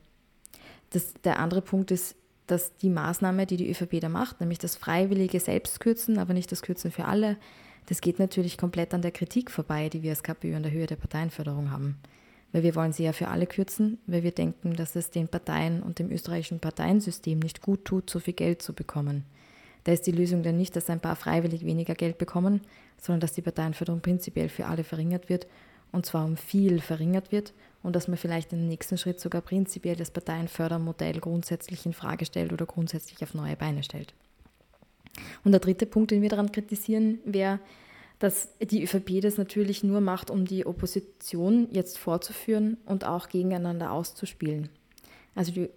Das, 0.90 1.14
der 1.24 1.38
andere 1.38 1.62
Punkt 1.62 1.90
ist, 1.90 2.16
dass 2.46 2.76
die 2.76 2.90
Maßnahme, 2.90 3.46
die 3.46 3.56
die 3.56 3.70
ÖVP 3.70 4.00
da 4.00 4.08
macht, 4.08 4.40
nämlich 4.40 4.58
das 4.58 4.76
freiwillige 4.76 5.40
Selbstkürzen, 5.40 6.18
aber 6.18 6.32
nicht 6.32 6.52
das 6.52 6.62
Kürzen 6.62 6.92
für 6.92 7.06
alle, 7.06 7.36
das 7.86 8.00
geht 8.00 8.18
natürlich 8.18 8.58
komplett 8.58 8.94
an 8.94 9.02
der 9.02 9.12
Kritik 9.12 9.50
vorbei, 9.50 9.88
die 9.88 10.02
wir 10.02 10.10
als 10.10 10.22
KPÖ 10.22 10.56
an 10.56 10.62
der 10.62 10.72
Höhe 10.72 10.86
der 10.86 10.96
Parteienförderung 10.96 11.70
haben. 11.70 11.96
Weil 12.52 12.62
wir 12.62 12.74
wollen 12.74 12.92
sie 12.92 13.04
ja 13.04 13.12
für 13.12 13.28
alle 13.28 13.46
kürzen, 13.46 13.98
weil 14.06 14.22
wir 14.22 14.32
denken, 14.32 14.74
dass 14.74 14.96
es 14.96 15.10
den 15.10 15.28
Parteien 15.28 15.82
und 15.82 15.98
dem 15.98 16.10
österreichischen 16.10 16.60
Parteiensystem 16.60 17.38
nicht 17.38 17.62
gut 17.62 17.84
tut, 17.84 18.10
so 18.10 18.20
viel 18.20 18.34
Geld 18.34 18.62
zu 18.62 18.72
bekommen. 18.72 19.24
Da 19.86 19.92
ist 19.92 20.04
die 20.08 20.12
Lösung 20.12 20.42
dann 20.42 20.56
nicht, 20.56 20.74
dass 20.74 20.90
ein 20.90 20.98
paar 20.98 21.14
freiwillig 21.14 21.64
weniger 21.64 21.94
Geld 21.94 22.18
bekommen, 22.18 22.60
sondern 23.00 23.20
dass 23.20 23.34
die 23.34 23.42
Parteienförderung 23.42 24.00
prinzipiell 24.00 24.48
für 24.48 24.66
alle 24.66 24.82
verringert 24.82 25.28
wird 25.28 25.46
und 25.92 26.04
zwar 26.04 26.24
um 26.24 26.36
viel 26.36 26.80
verringert 26.80 27.30
wird 27.30 27.54
und 27.84 27.94
dass 27.94 28.08
man 28.08 28.16
vielleicht 28.16 28.52
im 28.52 28.66
nächsten 28.66 28.98
Schritt 28.98 29.20
sogar 29.20 29.42
prinzipiell 29.42 29.94
das 29.94 30.10
Parteienfördermodell 30.10 31.20
grundsätzlich 31.20 31.86
in 31.86 31.92
Frage 31.92 32.26
stellt 32.26 32.52
oder 32.52 32.66
grundsätzlich 32.66 33.22
auf 33.22 33.32
neue 33.34 33.54
Beine 33.54 33.84
stellt. 33.84 34.12
Und 35.44 35.52
der 35.52 35.60
dritte 35.60 35.86
Punkt, 35.86 36.10
den 36.10 36.20
wir 36.20 36.30
daran 36.30 36.50
kritisieren, 36.50 37.20
wäre, 37.24 37.60
dass 38.18 38.58
die 38.58 38.82
ÖVP 38.82 39.20
das 39.20 39.38
natürlich 39.38 39.84
nur 39.84 40.00
macht, 40.00 40.32
um 40.32 40.46
die 40.46 40.66
Opposition 40.66 41.68
jetzt 41.70 41.96
vorzuführen 41.96 42.76
und 42.86 43.04
auch 43.04 43.28
gegeneinander 43.28 43.92
auszuspielen. 43.92 44.68
Also 45.36 45.52
die 45.52 45.70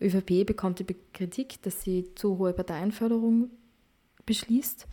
ÖVP 0.00 0.46
bekommt 0.46 0.78
die 0.78 0.96
Kritik, 1.12 1.62
dass 1.62 1.82
sie 1.82 2.14
zu 2.14 2.38
hohe 2.38 2.52
Parteienförderung 2.52 3.50
beschließt. 4.26 4.86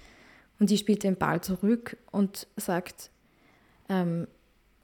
Und 0.59 0.69
die 0.69 0.77
spielt 0.77 1.03
den 1.03 1.17
Ball 1.17 1.41
zurück 1.41 1.97
und 2.11 2.47
sagt, 2.55 3.11
ähm, 3.89 4.27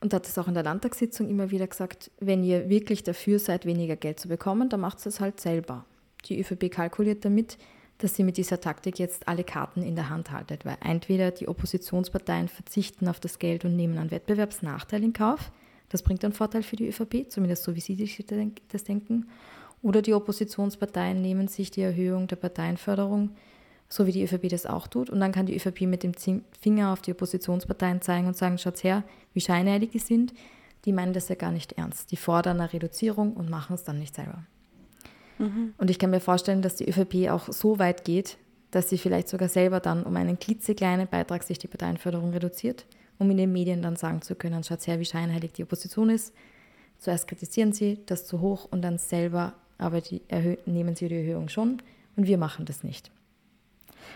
und 0.01 0.13
hat 0.13 0.27
es 0.27 0.37
auch 0.37 0.49
in 0.49 0.53
der 0.53 0.63
Landtagssitzung 0.63 1.29
immer 1.29 1.49
wieder 1.49 1.65
gesagt, 1.65 2.11
wenn 2.19 2.43
ihr 2.43 2.69
wirklich 2.69 3.03
dafür 3.03 3.39
seid, 3.39 3.65
weniger 3.65 3.95
Geld 3.95 4.19
zu 4.19 4.27
bekommen, 4.27 4.67
dann 4.67 4.81
macht 4.81 5.03
es 5.05 5.19
halt 5.21 5.39
selber. 5.39 5.85
Die 6.25 6.39
ÖVP 6.39 6.69
kalkuliert 6.69 7.23
damit, 7.23 7.57
dass 7.99 8.15
sie 8.15 8.23
mit 8.23 8.35
dieser 8.35 8.59
Taktik 8.59 8.99
jetzt 8.99 9.29
alle 9.29 9.45
Karten 9.45 9.81
in 9.81 9.95
der 9.95 10.09
Hand 10.09 10.31
haltet, 10.31 10.65
weil 10.65 10.77
entweder 10.81 11.31
die 11.31 11.47
Oppositionsparteien 11.47 12.49
verzichten 12.49 13.07
auf 13.07 13.21
das 13.21 13.39
Geld 13.39 13.63
und 13.63 13.77
nehmen 13.77 13.97
einen 13.97 14.11
Wettbewerbsnachteil 14.11 15.03
in 15.03 15.13
Kauf, 15.13 15.51
das 15.87 16.03
bringt 16.03 16.23
einen 16.25 16.33
Vorteil 16.33 16.63
für 16.63 16.75
die 16.75 16.87
ÖVP, 16.87 17.29
zumindest 17.29 17.63
so 17.63 17.75
wie 17.75 17.79
sie 17.79 17.95
das 18.69 18.83
denken, 18.83 19.29
oder 19.83 20.01
die 20.01 20.13
Oppositionsparteien 20.13 21.21
nehmen 21.21 21.47
sich 21.47 21.69
die 21.69 21.81
Erhöhung 21.81 22.27
der 22.27 22.37
Parteienförderung, 22.37 23.31
so 23.89 24.07
wie 24.07 24.13
die 24.13 24.23
ÖVP 24.23 24.49
das 24.49 24.65
auch 24.65 24.87
tut. 24.87 25.09
Und 25.09 25.19
dann 25.19 25.33
kann 25.33 25.45
die 25.45 25.55
ÖVP 25.55 25.81
mit 25.81 26.01
dem 26.01 26.13
Finger 26.59 26.93
auf 26.93 27.01
die 27.01 27.11
Oppositionsparteien 27.11 28.01
zeigen 28.01 28.25
und 28.25 28.37
sagen, 28.37 28.57
schaut 28.57 28.83
her, 28.83 29.03
wie 29.33 29.41
scheinheilig 29.41 29.91
die 29.91 29.99
sind. 29.99 30.33
Die 30.85 30.93
meinen 30.93 31.13
das 31.13 31.29
ja 31.29 31.35
gar 31.35 31.51
nicht 31.51 31.73
ernst. 31.73 32.11
Die 32.11 32.17
fordern 32.17 32.59
eine 32.59 32.71
Reduzierung 32.71 33.33
und 33.33 33.49
machen 33.49 33.75
es 33.75 33.83
dann 33.83 33.99
nicht 33.99 34.15
selber. 34.15 34.43
Mhm. 35.37 35.73
Und 35.77 35.89
ich 35.89 35.99
kann 35.99 36.09
mir 36.09 36.21
vorstellen, 36.21 36.61
dass 36.61 36.77
die 36.77 36.89
ÖVP 36.89 37.29
auch 37.29 37.51
so 37.51 37.77
weit 37.77 38.05
geht, 38.05 38.37
dass 38.71 38.89
sie 38.89 38.97
vielleicht 38.97 39.27
sogar 39.27 39.49
selber 39.49 39.79
dann 39.79 40.03
um 40.03 40.15
einen 40.15 40.39
klitzekleinen 40.39 41.07
Beitrag 41.07 41.43
sich 41.43 41.59
die 41.59 41.67
Parteienförderung 41.67 42.31
reduziert, 42.31 42.85
um 43.19 43.29
in 43.29 43.37
den 43.37 43.51
Medien 43.51 43.81
dann 43.81 43.97
sagen 43.97 44.21
zu 44.21 44.35
können, 44.35 44.63
schaut 44.63 44.87
her, 44.87 44.99
wie 44.99 45.05
scheinheilig 45.05 45.53
die 45.53 45.63
Opposition 45.63 46.09
ist. 46.09 46.33
Zuerst 46.97 47.27
kritisieren 47.27 47.73
sie 47.73 47.99
das 48.05 48.25
zu 48.25 48.39
hoch 48.39 48.65
und 48.71 48.81
dann 48.81 48.97
selber 48.97 49.53
aber 49.77 50.01
die 50.01 50.21
nehmen 50.65 50.95
sie 50.95 51.07
die 51.07 51.15
Erhöhung 51.15 51.49
schon 51.49 51.81
und 52.15 52.27
wir 52.27 52.37
machen 52.37 52.65
das 52.65 52.83
nicht. 52.83 53.11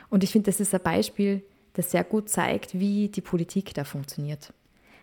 Und 0.10 0.24
ich 0.24 0.32
finde, 0.32 0.52
das 0.52 0.60
ist 0.60 0.74
ein 0.74 0.82
Beispiel, 0.82 1.44
das 1.74 1.92
sehr 1.92 2.04
gut 2.04 2.30
zeigt, 2.30 2.80
wie 2.80 3.08
die 3.10 3.22
Politik 3.22 3.74
da 3.74 3.84
funktioniert. 3.84 4.54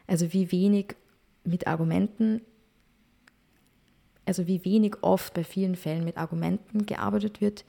Also 0.07 0.33
wie 0.33 0.51
wenig 0.53 0.97
mit 1.45 1.67
Argumenten, 1.67 2.41
also 4.27 4.47
wie 4.47 4.65
wenig 4.65 4.97
oft 5.03 5.35
bei 5.35 5.45
vielen 5.45 5.77
Fällen 5.77 6.05
mit 6.05 6.17
Argumenten 6.17 6.87
gearbeitet 6.87 7.41
wird 7.41 7.65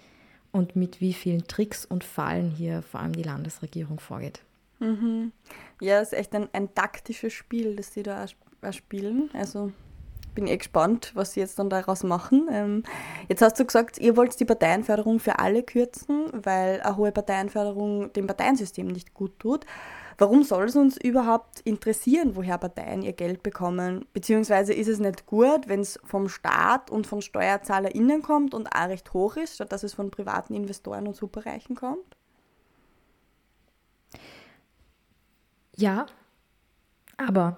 und 0.51 0.75
mit 0.75 1.01
wie 1.01 1.13
vielen 1.13 1.47
Tricks 1.47 1.85
und 1.85 2.03
Fallen 2.03 2.49
hier 2.49 2.81
vor 2.81 3.01
allem 3.01 3.13
die 3.13 3.23
Landesregierung 3.23 3.99
vorgeht. 3.99 4.41
Mhm. 4.79 5.31
Ja, 5.81 6.01
es 6.01 6.13
ist 6.13 6.19
echt 6.19 6.35
ein, 6.35 6.49
ein 6.53 6.73
taktisches 6.73 7.33
Spiel, 7.33 7.75
das 7.75 7.93
sie 7.93 8.03
da 8.03 8.25
spielen. 8.71 9.29
Also 9.33 9.71
bin 10.35 10.47
eh 10.47 10.57
gespannt, 10.57 11.11
was 11.15 11.33
sie 11.33 11.39
jetzt 11.39 11.57
dann 11.57 11.69
daraus 11.69 12.03
machen. 12.03 12.47
Ähm, 12.51 12.83
jetzt 13.27 13.41
hast 13.41 13.59
du 13.59 13.65
gesagt, 13.65 13.97
ihr 13.97 14.15
wollt 14.15 14.39
die 14.39 14.45
Parteienförderung 14.45 15.19
für 15.19 15.39
alle 15.39 15.63
kürzen, 15.63 16.27
weil 16.33 16.81
eine 16.81 16.97
hohe 16.97 17.11
Parteienförderung 17.11 18.13
dem 18.13 18.27
Parteiensystem 18.27 18.87
nicht 18.87 19.13
gut 19.13 19.39
tut. 19.39 19.65
Warum 20.17 20.43
soll 20.43 20.65
es 20.65 20.75
uns 20.75 20.97
überhaupt 20.97 21.59
interessieren, 21.61 22.35
woher 22.35 22.57
Parteien 22.57 23.01
ihr 23.01 23.13
Geld 23.13 23.43
bekommen? 23.43 24.05
Beziehungsweise 24.13 24.73
ist 24.73 24.87
es 24.87 24.99
nicht 24.99 25.25
gut, 25.25 25.67
wenn 25.67 25.81
es 25.81 25.99
vom 26.05 26.29
Staat 26.29 26.89
und 26.89 27.05
von 27.05 27.21
SteuerzahlerInnen 27.21 28.21
kommt 28.21 28.53
und 28.53 28.67
auch 28.67 28.87
recht 28.87 29.11
hoch 29.13 29.35
ist, 29.35 29.55
statt 29.55 29.71
dass 29.71 29.83
es 29.83 29.93
von 29.93 30.11
privaten 30.11 30.53
Investoren 30.53 31.07
und 31.07 31.15
Superreichen 31.15 31.75
kommt? 31.75 32.15
Ja, 35.75 36.05
aber 37.17 37.57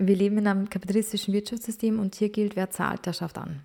wir 0.00 0.16
leben 0.16 0.38
in 0.38 0.46
einem 0.46 0.70
kapitalistischen 0.70 1.34
Wirtschaftssystem 1.34 1.98
und 2.00 2.14
hier 2.14 2.30
gilt, 2.30 2.56
wer 2.56 2.70
zahlt, 2.70 3.04
der 3.04 3.12
schafft 3.12 3.36
an. 3.36 3.62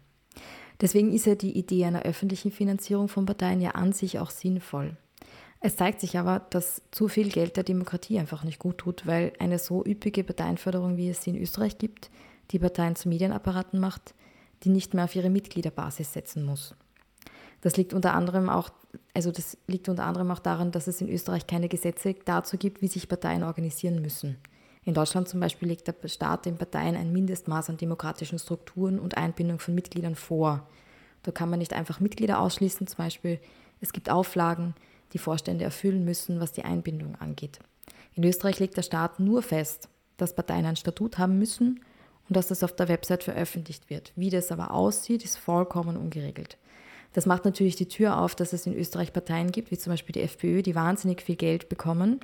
Deswegen 0.82 1.14
ist 1.14 1.26
ja 1.26 1.36
die 1.36 1.58
Idee 1.58 1.86
einer 1.86 2.04
öffentlichen 2.04 2.52
Finanzierung 2.52 3.08
von 3.08 3.26
Parteien 3.26 3.62
ja 3.62 3.72
an 3.72 3.94
sich 3.94 4.20
auch 4.20 4.30
sinnvoll. 4.30 4.98
Es 5.62 5.78
zeigt 5.78 6.02
sich 6.02 6.18
aber, 6.18 6.46
dass 6.50 6.82
zu 6.92 7.08
viel 7.08 7.30
Geld 7.30 7.56
der 7.56 7.64
Demokratie 7.64 8.20
einfach 8.20 8.44
nicht 8.44 8.60
gut 8.60 8.80
tut, 8.80 9.08
weil 9.08 9.32
eine 9.40 9.58
so 9.58 9.84
üppige 9.86 10.26
Parteienförderung, 10.26 10.98
wie 10.98 11.10
es 11.10 11.24
sie 11.24 11.30
in 11.30 11.42
Österreich 11.42 11.78
gibt, 11.78 12.12
die 12.52 12.60
Parteien 12.60 12.98
zu 12.98 13.08
Medienapparaten 13.08 13.80
macht, 13.80 14.14
die 14.64 14.70
nicht 14.70 14.94
mehr 14.94 15.06
auf 15.06 15.16
ihre 15.16 15.30
Mitgliederbasis 15.30 16.12
setzen 16.12 16.44
muss. 16.44 16.76
Das 17.62 17.78
liegt 17.78 17.94
unter 17.94 18.14
anderem 18.14 18.50
auch, 18.50 18.70
also 19.14 19.32
das 19.32 19.58
liegt 19.68 19.88
unter 19.88 20.04
anderem 20.04 20.30
auch 20.32 20.40
daran, 20.40 20.72
dass 20.72 20.88
es 20.88 21.02
in 21.02 21.10
Österreich 21.10 21.48
keine 21.48 21.70
Gesetze 21.70 22.14
dazu 22.26 22.58
gibt, 22.58 22.82
wie 22.82 22.88
sich 22.88 23.08
Parteien 23.08 23.44
organisieren 23.44 24.02
müssen. 24.02 24.36
In 24.86 24.94
Deutschland 24.94 25.28
zum 25.28 25.40
Beispiel 25.40 25.68
legt 25.68 25.88
der 25.88 26.08
Staat 26.08 26.46
den 26.46 26.58
Parteien 26.58 26.96
ein 26.96 27.12
Mindestmaß 27.12 27.72
an 27.72 27.78
demokratischen 27.78 28.38
Strukturen 28.38 29.00
und 29.00 29.18
Einbindung 29.18 29.58
von 29.58 29.74
Mitgliedern 29.74 30.16
vor. 30.16 30.70
Da 31.24 31.32
kann 31.32 31.50
man 31.50 31.58
nicht 31.58 31.74
einfach 31.74 32.00
Mitglieder 32.00 32.40
ausschließen, 32.40 32.86
zum 32.86 32.98
Beispiel 32.98 33.40
es 33.82 33.94
gibt 33.94 34.12
Auflagen, 34.12 34.76
die 35.14 35.18
Vorstände 35.18 35.66
erfüllen 35.66 36.06
müssen, 36.06 36.40
was 36.40 36.52
die 36.52 36.64
Einbindung 36.64 37.16
angeht. 37.16 37.60
In 38.14 38.24
Österreich 38.24 38.60
legt 38.60 38.78
der 38.78 38.84
Staat 38.84 39.20
nur 39.20 39.42
fest, 39.42 39.90
dass 40.18 40.36
Parteien 40.36 40.66
ein 40.66 40.76
Statut 40.76 41.18
haben 41.18 41.40
müssen 41.40 41.82
und 42.30 42.38
dass 42.38 42.48
das 42.48 42.64
auf 42.64 42.76
der 42.76 42.88
Website 42.88 43.24
veröffentlicht 43.24 43.90
wird. 43.90 44.14
Wie 44.16 44.30
das 44.30 44.52
aber 44.52 44.72
aussieht, 44.72 45.26
ist 45.26 45.38
vollkommen 45.38 45.98
ungeregelt. 45.98 46.58
Das 47.14 47.26
macht 47.26 47.44
natürlich 47.46 47.76
die 47.76 47.88
Tür 47.88 48.20
auf, 48.20 48.36
dass 48.36 48.54
es 48.54 48.68
in 48.68 48.76
Österreich 48.76 49.14
Parteien 49.14 49.52
gibt, 49.52 49.72
wie 49.72 49.78
zum 49.78 49.94
Beispiel 49.94 50.14
die 50.14 50.22
FPÖ, 50.22 50.62
die 50.62 50.76
wahnsinnig 50.76 51.24
viel 51.24 51.38
Geld 51.38 51.70
bekommen 51.70 52.20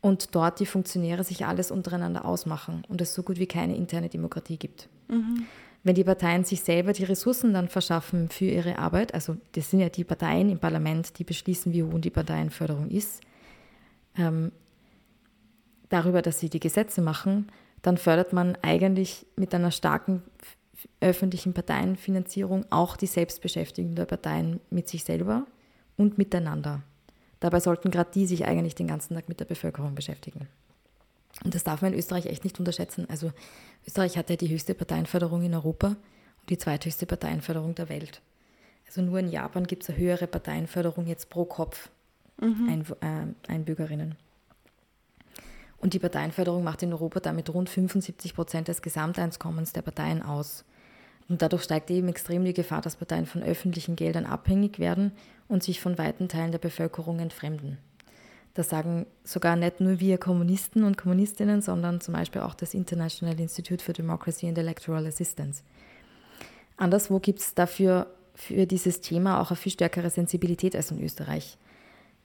und 0.00 0.34
dort 0.34 0.60
die 0.60 0.66
Funktionäre 0.66 1.24
sich 1.24 1.46
alles 1.46 1.70
untereinander 1.70 2.24
ausmachen 2.24 2.82
und 2.88 3.00
es 3.00 3.14
so 3.14 3.22
gut 3.22 3.38
wie 3.38 3.46
keine 3.46 3.76
interne 3.76 4.08
Demokratie 4.08 4.56
gibt. 4.56 4.88
Mhm. 5.08 5.46
Wenn 5.82 5.94
die 5.94 6.04
Parteien 6.04 6.44
sich 6.44 6.62
selber 6.62 6.92
die 6.92 7.04
Ressourcen 7.04 7.52
dann 7.52 7.68
verschaffen 7.68 8.28
für 8.28 8.44
ihre 8.44 8.78
Arbeit, 8.78 9.14
also 9.14 9.36
das 9.52 9.70
sind 9.70 9.80
ja 9.80 9.88
die 9.88 10.04
Parteien 10.04 10.50
im 10.50 10.58
Parlament, 10.58 11.18
die 11.18 11.24
beschließen, 11.24 11.72
wie 11.72 11.82
hoch 11.82 11.98
die 11.98 12.10
Parteienförderung 12.10 12.90
ist, 12.90 13.20
ähm, 14.16 14.52
darüber, 15.88 16.22
dass 16.22 16.40
sie 16.40 16.50
die 16.50 16.60
Gesetze 16.60 17.00
machen, 17.00 17.50
dann 17.82 17.96
fördert 17.96 18.32
man 18.32 18.58
eigentlich 18.62 19.26
mit 19.36 19.54
einer 19.54 19.70
starken 19.70 20.22
öffentlichen 21.00 21.54
Parteienfinanzierung 21.54 22.66
auch 22.70 22.96
die 22.96 23.06
Selbstbeschäftigung 23.06 23.94
der 23.94 24.04
Parteien 24.04 24.60
mit 24.70 24.88
sich 24.88 25.04
selber 25.04 25.46
und 25.96 26.18
miteinander. 26.18 26.82
Dabei 27.40 27.60
sollten 27.60 27.90
gerade 27.90 28.10
die 28.12 28.26
sich 28.26 28.46
eigentlich 28.46 28.74
den 28.74 28.88
ganzen 28.88 29.14
Tag 29.14 29.28
mit 29.28 29.40
der 29.40 29.44
Bevölkerung 29.44 29.94
beschäftigen. 29.94 30.48
Und 31.44 31.54
das 31.54 31.64
darf 31.64 31.82
man 31.82 31.92
in 31.92 31.98
Österreich 31.98 32.26
echt 32.26 32.44
nicht 32.44 32.58
unterschätzen. 32.58 33.06
Also 33.08 33.32
Österreich 33.86 34.16
hat 34.18 34.30
ja 34.30 34.36
die 34.36 34.48
höchste 34.48 34.74
Parteienförderung 34.74 35.42
in 35.42 35.54
Europa 35.54 35.88
und 35.88 36.50
die 36.50 36.58
zweithöchste 36.58 37.06
Parteienförderung 37.06 37.74
der 37.74 37.88
Welt. 37.88 38.20
Also 38.86 39.02
nur 39.02 39.18
in 39.18 39.30
Japan 39.30 39.66
gibt 39.66 39.82
es 39.84 39.90
eine 39.90 39.98
höhere 39.98 40.26
Parteienförderung 40.26 41.06
jetzt 41.06 41.30
pro 41.30 41.44
Kopf 41.44 41.90
mhm. 42.40 42.68
Ein, 43.00 43.34
äh, 43.46 43.52
Einbürgerinnen. 43.52 44.16
Und 45.76 45.94
die 45.94 46.00
Parteienförderung 46.00 46.64
macht 46.64 46.82
in 46.82 46.92
Europa 46.92 47.20
damit 47.20 47.52
rund 47.54 47.70
75 47.70 48.34
Prozent 48.34 48.68
des 48.68 48.82
Gesamteinkommens 48.82 49.72
der 49.72 49.82
Parteien 49.82 50.22
aus. 50.22 50.64
Und 51.28 51.42
dadurch 51.42 51.62
steigt 51.62 51.90
eben 51.90 52.08
extrem 52.08 52.44
die 52.44 52.54
Gefahr, 52.54 52.80
dass 52.80 52.96
Parteien 52.96 53.26
von 53.26 53.42
öffentlichen 53.42 53.96
Geldern 53.96 54.24
abhängig 54.24 54.78
werden 54.78 55.12
und 55.46 55.62
sich 55.62 55.80
von 55.80 55.98
weiten 55.98 56.28
Teilen 56.28 56.52
der 56.52 56.58
Bevölkerung 56.58 57.20
entfremden. 57.20 57.78
Das 58.54 58.70
sagen 58.70 59.06
sogar 59.24 59.54
nicht 59.54 59.80
nur 59.80 60.00
wir 60.00 60.18
Kommunisten 60.18 60.84
und 60.84 60.96
Kommunistinnen, 60.96 61.62
sondern 61.62 62.00
zum 62.00 62.14
Beispiel 62.14 62.40
auch 62.40 62.54
das 62.54 62.74
International 62.74 63.38
Institute 63.38 63.84
for 63.84 63.94
Democracy 63.94 64.48
and 64.48 64.58
Electoral 64.58 65.06
Assistance. 65.06 65.62
Anderswo 66.76 67.20
gibt 67.20 67.40
es 67.40 67.54
dafür 67.54 68.08
für 68.34 68.66
dieses 68.66 69.00
Thema 69.00 69.40
auch 69.40 69.50
eine 69.50 69.56
viel 69.56 69.72
stärkere 69.72 70.10
Sensibilität 70.10 70.74
als 70.74 70.90
in 70.90 71.02
Österreich. 71.02 71.58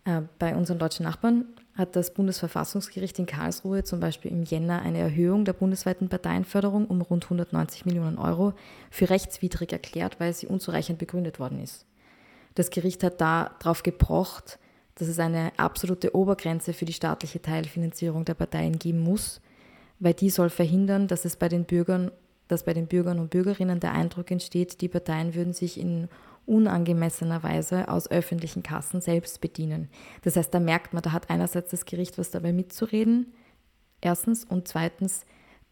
Äh, 0.06 0.22
bei 0.40 0.56
unseren 0.56 0.80
deutschen 0.80 1.04
Nachbarn 1.06 1.46
hat 1.76 1.96
das 1.96 2.14
Bundesverfassungsgericht 2.14 3.18
in 3.18 3.26
Karlsruhe 3.26 3.84
zum 3.84 4.00
Beispiel 4.00 4.32
im 4.32 4.44
Jänner 4.44 4.82
eine 4.84 5.00
Erhöhung 5.00 5.44
der 5.44 5.54
bundesweiten 5.54 6.08
Parteienförderung 6.08 6.86
um 6.86 7.02
rund 7.02 7.24
190 7.24 7.86
Millionen 7.86 8.18
Euro 8.18 8.54
für 8.92 9.10
rechtswidrig 9.10 9.72
erklärt, 9.72 10.20
weil 10.20 10.34
sie 10.34 10.48
unzureichend 10.48 11.00
begründet 11.00 11.40
worden 11.40 11.60
ist. 11.60 11.86
Das 12.54 12.70
Gericht 12.70 13.04
hat 13.04 13.20
darauf 13.20 13.82
gepocht, 13.82 14.60
dass 14.96 15.08
es 15.08 15.18
eine 15.18 15.52
absolute 15.58 16.16
Obergrenze 16.16 16.74
für 16.74 16.86
die 16.86 16.94
staatliche 16.94 17.42
Teilfinanzierung 17.42 18.26
der 18.26 18.36
Parteien 18.36 18.78
geben 18.78 19.00
muss, 19.00 19.42
weil 20.00 20.14
die 20.14 20.30
soll 20.30 20.52
verhindern, 20.52 21.08
dass 21.08 21.26
es 21.26 21.36
bei 21.36 21.50
den 21.50 21.66
Bürgern, 21.66 22.12
dass 22.48 22.64
bei 22.64 22.76
den 22.76 22.86
Bürgern 22.86 23.18
und 23.18 23.32
Bürgerinnen 23.32 23.80
der 23.80 23.94
Eindruck 23.94 24.30
entsteht, 24.30 24.82
die 24.82 24.90
Parteien 24.90 25.34
würden 25.34 25.54
sich 25.54 25.80
in 25.80 26.08
unangemessener 26.46 27.44
Weise 27.44 27.88
aus 27.88 28.10
öffentlichen 28.10 28.64
Kassen 28.64 29.02
selbst 29.02 29.42
bedienen. 29.42 29.90
Das 30.24 30.36
heißt, 30.36 30.54
da 30.54 30.60
merkt 30.60 30.94
man, 30.94 31.04
da 31.04 31.12
hat 31.12 31.30
einerseits 31.30 31.72
das 31.72 31.86
Gericht 31.86 32.18
was 32.18 32.32
dabei 32.32 32.54
mitzureden, 32.54 33.34
erstens, 34.02 34.44
und 34.44 34.68
zweitens, 34.68 35.26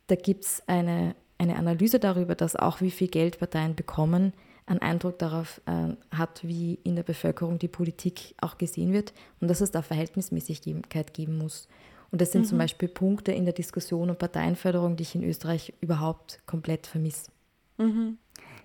da 0.08 0.16
gibt 0.16 0.46
es 0.46 0.64
eine, 0.68 1.16
eine 1.38 1.56
Analyse 1.56 2.00
darüber, 2.00 2.36
dass 2.36 2.56
auch 2.56 2.82
wie 2.82 2.92
viel 2.92 3.08
Geld 3.08 3.40
Parteien 3.40 3.76
bekommen, 3.76 4.34
einen 4.66 4.82
Eindruck 4.82 5.20
darauf 5.20 5.60
äh, 5.66 5.96
hat, 6.16 6.42
wie 6.44 6.80
in 6.84 6.96
der 6.96 7.04
Bevölkerung 7.04 7.60
die 7.60 7.68
Politik 7.68 8.36
auch 8.40 8.58
gesehen 8.58 8.94
wird 8.94 9.14
und 9.42 9.50
dass 9.50 9.60
es 9.60 9.72
da 9.72 9.82
Verhältnismäßigkeit 9.82 11.14
geben 11.14 11.38
muss. 11.38 11.68
Und 12.12 12.22
das 12.22 12.32
sind 12.32 12.44
mhm. 12.44 12.48
zum 12.48 12.58
Beispiel 12.58 12.88
Punkte 12.88 13.32
in 13.32 13.46
der 13.46 13.54
Diskussion 13.54 14.10
um 14.10 14.16
Parteienförderung, 14.16 14.96
die 14.96 15.04
ich 15.04 15.16
in 15.16 15.24
Österreich 15.24 15.74
überhaupt 15.82 16.40
komplett 16.46 16.88
vermisse. 16.88 17.32
Mhm 17.78 18.18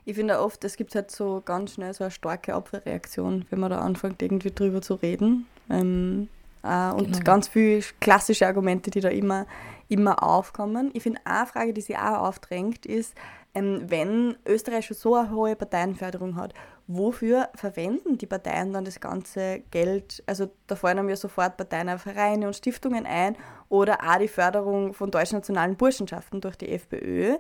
ich 0.07 0.15
finde 0.15 0.41
oft, 0.41 0.63
es 0.65 0.77
gibt 0.77 0.95
halt 0.95 1.11
so 1.11 1.43
ganz 1.45 1.75
schnell 1.75 1.93
so 1.93 2.05
eine 2.05 2.13
starke 2.13 2.55
Abwehrreaktion, 2.55 3.45
wenn 3.51 3.59
man 3.59 3.71
da 3.71 3.81
anfängt, 3.81 4.23
irgendwie 4.23 4.53
drüber 4.53 4.81
zu 4.81 4.95
reden. 4.95 5.47
Ähm, 5.69 6.29
äh, 6.63 6.91
und 6.93 7.13
genau. 7.13 7.25
ganz 7.25 7.49
viele 7.49 7.83
klassische 8.01 8.47
Argumente, 8.47 8.93
die 8.93 9.01
da 9.01 9.09
immer, 9.09 9.47
immer 9.89 10.23
aufkommen. 10.23 10.91
Ich 10.93 11.03
finde, 11.03 11.21
eine 11.25 11.47
Frage, 11.47 11.73
die 11.73 11.81
sich 11.81 11.99
auch 11.99 12.29
aufdrängt, 12.29 12.87
ist, 12.87 13.17
ähm, 13.53 13.83
wenn 13.89 14.37
Österreich 14.47 14.87
schon 14.87 14.97
so 14.97 15.17
eine 15.17 15.33
hohe 15.33 15.57
Parteienförderung 15.57 16.37
hat, 16.37 16.55
wofür 16.87 17.49
verwenden 17.57 18.17
die 18.17 18.27
Parteien 18.27 18.73
dann 18.73 18.85
das 18.85 19.01
ganze 19.01 19.65
Geld? 19.73 20.23
Also 20.27 20.53
da 20.69 20.77
fallen 20.77 21.05
mir 21.05 21.17
sofort 21.17 21.57
Parteien, 21.57 21.99
Vereine 21.99 22.47
und 22.47 22.55
Stiftungen 22.55 23.07
ein 23.07 23.37
oder 23.69 23.99
auch 24.09 24.19
die 24.19 24.29
Förderung 24.29 24.95
von 24.95 25.11
deutschnationalen 25.11 25.75
Burschenschaften 25.75 26.41
durch 26.41 26.55
die 26.55 26.69
FPÖ. 26.69 27.39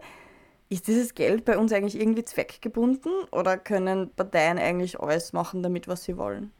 Ist 0.68 0.88
dieses 0.88 1.14
Geld 1.14 1.44
bei 1.44 1.58
uns 1.58 1.72
eigentlich 1.72 2.00
irgendwie 2.00 2.24
zweckgebunden 2.24 3.12
oder 3.30 3.56
können 3.56 4.10
Parteien 4.10 4.58
eigentlich 4.58 4.98
alles 4.98 5.32
machen 5.32 5.62
damit, 5.62 5.86
was 5.86 6.04
sie 6.04 6.16
wollen? 6.16 6.50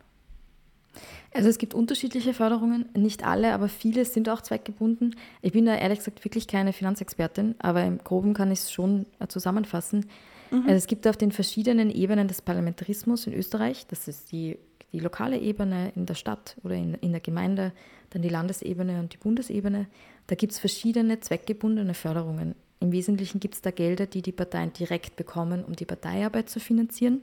Also 1.35 1.49
es 1.49 1.59
gibt 1.59 1.75
unterschiedliche 1.75 2.33
Förderungen, 2.33 2.89
nicht 2.97 3.27
alle, 3.27 3.53
aber 3.53 3.69
viele 3.69 4.05
sind 4.05 4.29
auch 4.29 4.41
zweckgebunden. 4.41 5.17
Ich 5.43 5.53
bin 5.53 5.67
da 5.67 5.75
ehrlich 5.77 5.99
gesagt 5.99 6.25
wirklich 6.25 6.47
keine 6.47 6.73
Finanzexpertin, 6.73 7.57
aber 7.59 7.85
im 7.85 7.99
Groben 7.99 8.33
kann 8.33 8.51
ich 8.51 8.61
es 8.61 8.73
schon 8.73 9.07
äh, 9.19 9.27
zusammenfassen. 9.27 10.07
Mhm. 10.51 10.63
Also 10.63 10.75
es 10.75 10.87
gibt 10.87 11.07
auf 11.07 11.17
den 11.17 11.33
verschiedenen 11.33 11.91
Ebenen 11.91 12.29
des 12.29 12.41
Parlamentarismus 12.41 13.27
in 13.27 13.35
Österreich, 13.35 13.87
das 13.87 14.09
ist 14.09 14.33
die, 14.33 14.59
die 14.93 15.01
lokale 15.01 15.39
Ebene 15.39 15.93
in 15.95 16.07
der 16.07 16.15
Stadt 16.15 16.57
oder 16.63 16.75
in, 16.75 16.95
in 16.95 17.13
der 17.13 17.21
Gemeinde, 17.21 17.73
dann 18.11 18.23
die 18.23 18.29
Landesebene 18.29 19.01
und 19.01 19.13
die 19.13 19.19
Bundesebene, 19.19 19.89
da 20.29 20.37
gibt 20.37 20.53
es 20.53 20.59
verschiedene 20.59 21.21
zweckgebundene 21.21 21.95
Förderungen. 21.95 22.55
Im 22.81 22.93
Wesentlichen 22.93 23.41
gibt 23.41 23.55
es 23.55 23.63
da 23.63 23.71
Gelder, 23.71 24.07
die 24.07 24.23
die 24.23 24.33
Parteien 24.33 24.73
direkt 24.73 25.17
bekommen, 25.17 25.65
um 25.65 25.75
die 25.75 25.87
Parteiarbeit 25.87 26.51
zu 26.51 26.61
finanzieren, 26.61 27.23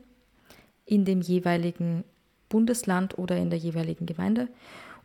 in 0.85 1.05
dem 1.05 1.21
jeweiligen 1.21 2.03
Bundesland 2.49 3.17
oder 3.17 3.37
in 3.37 3.49
der 3.49 3.59
jeweiligen 3.59 4.05
Gemeinde. 4.05 4.47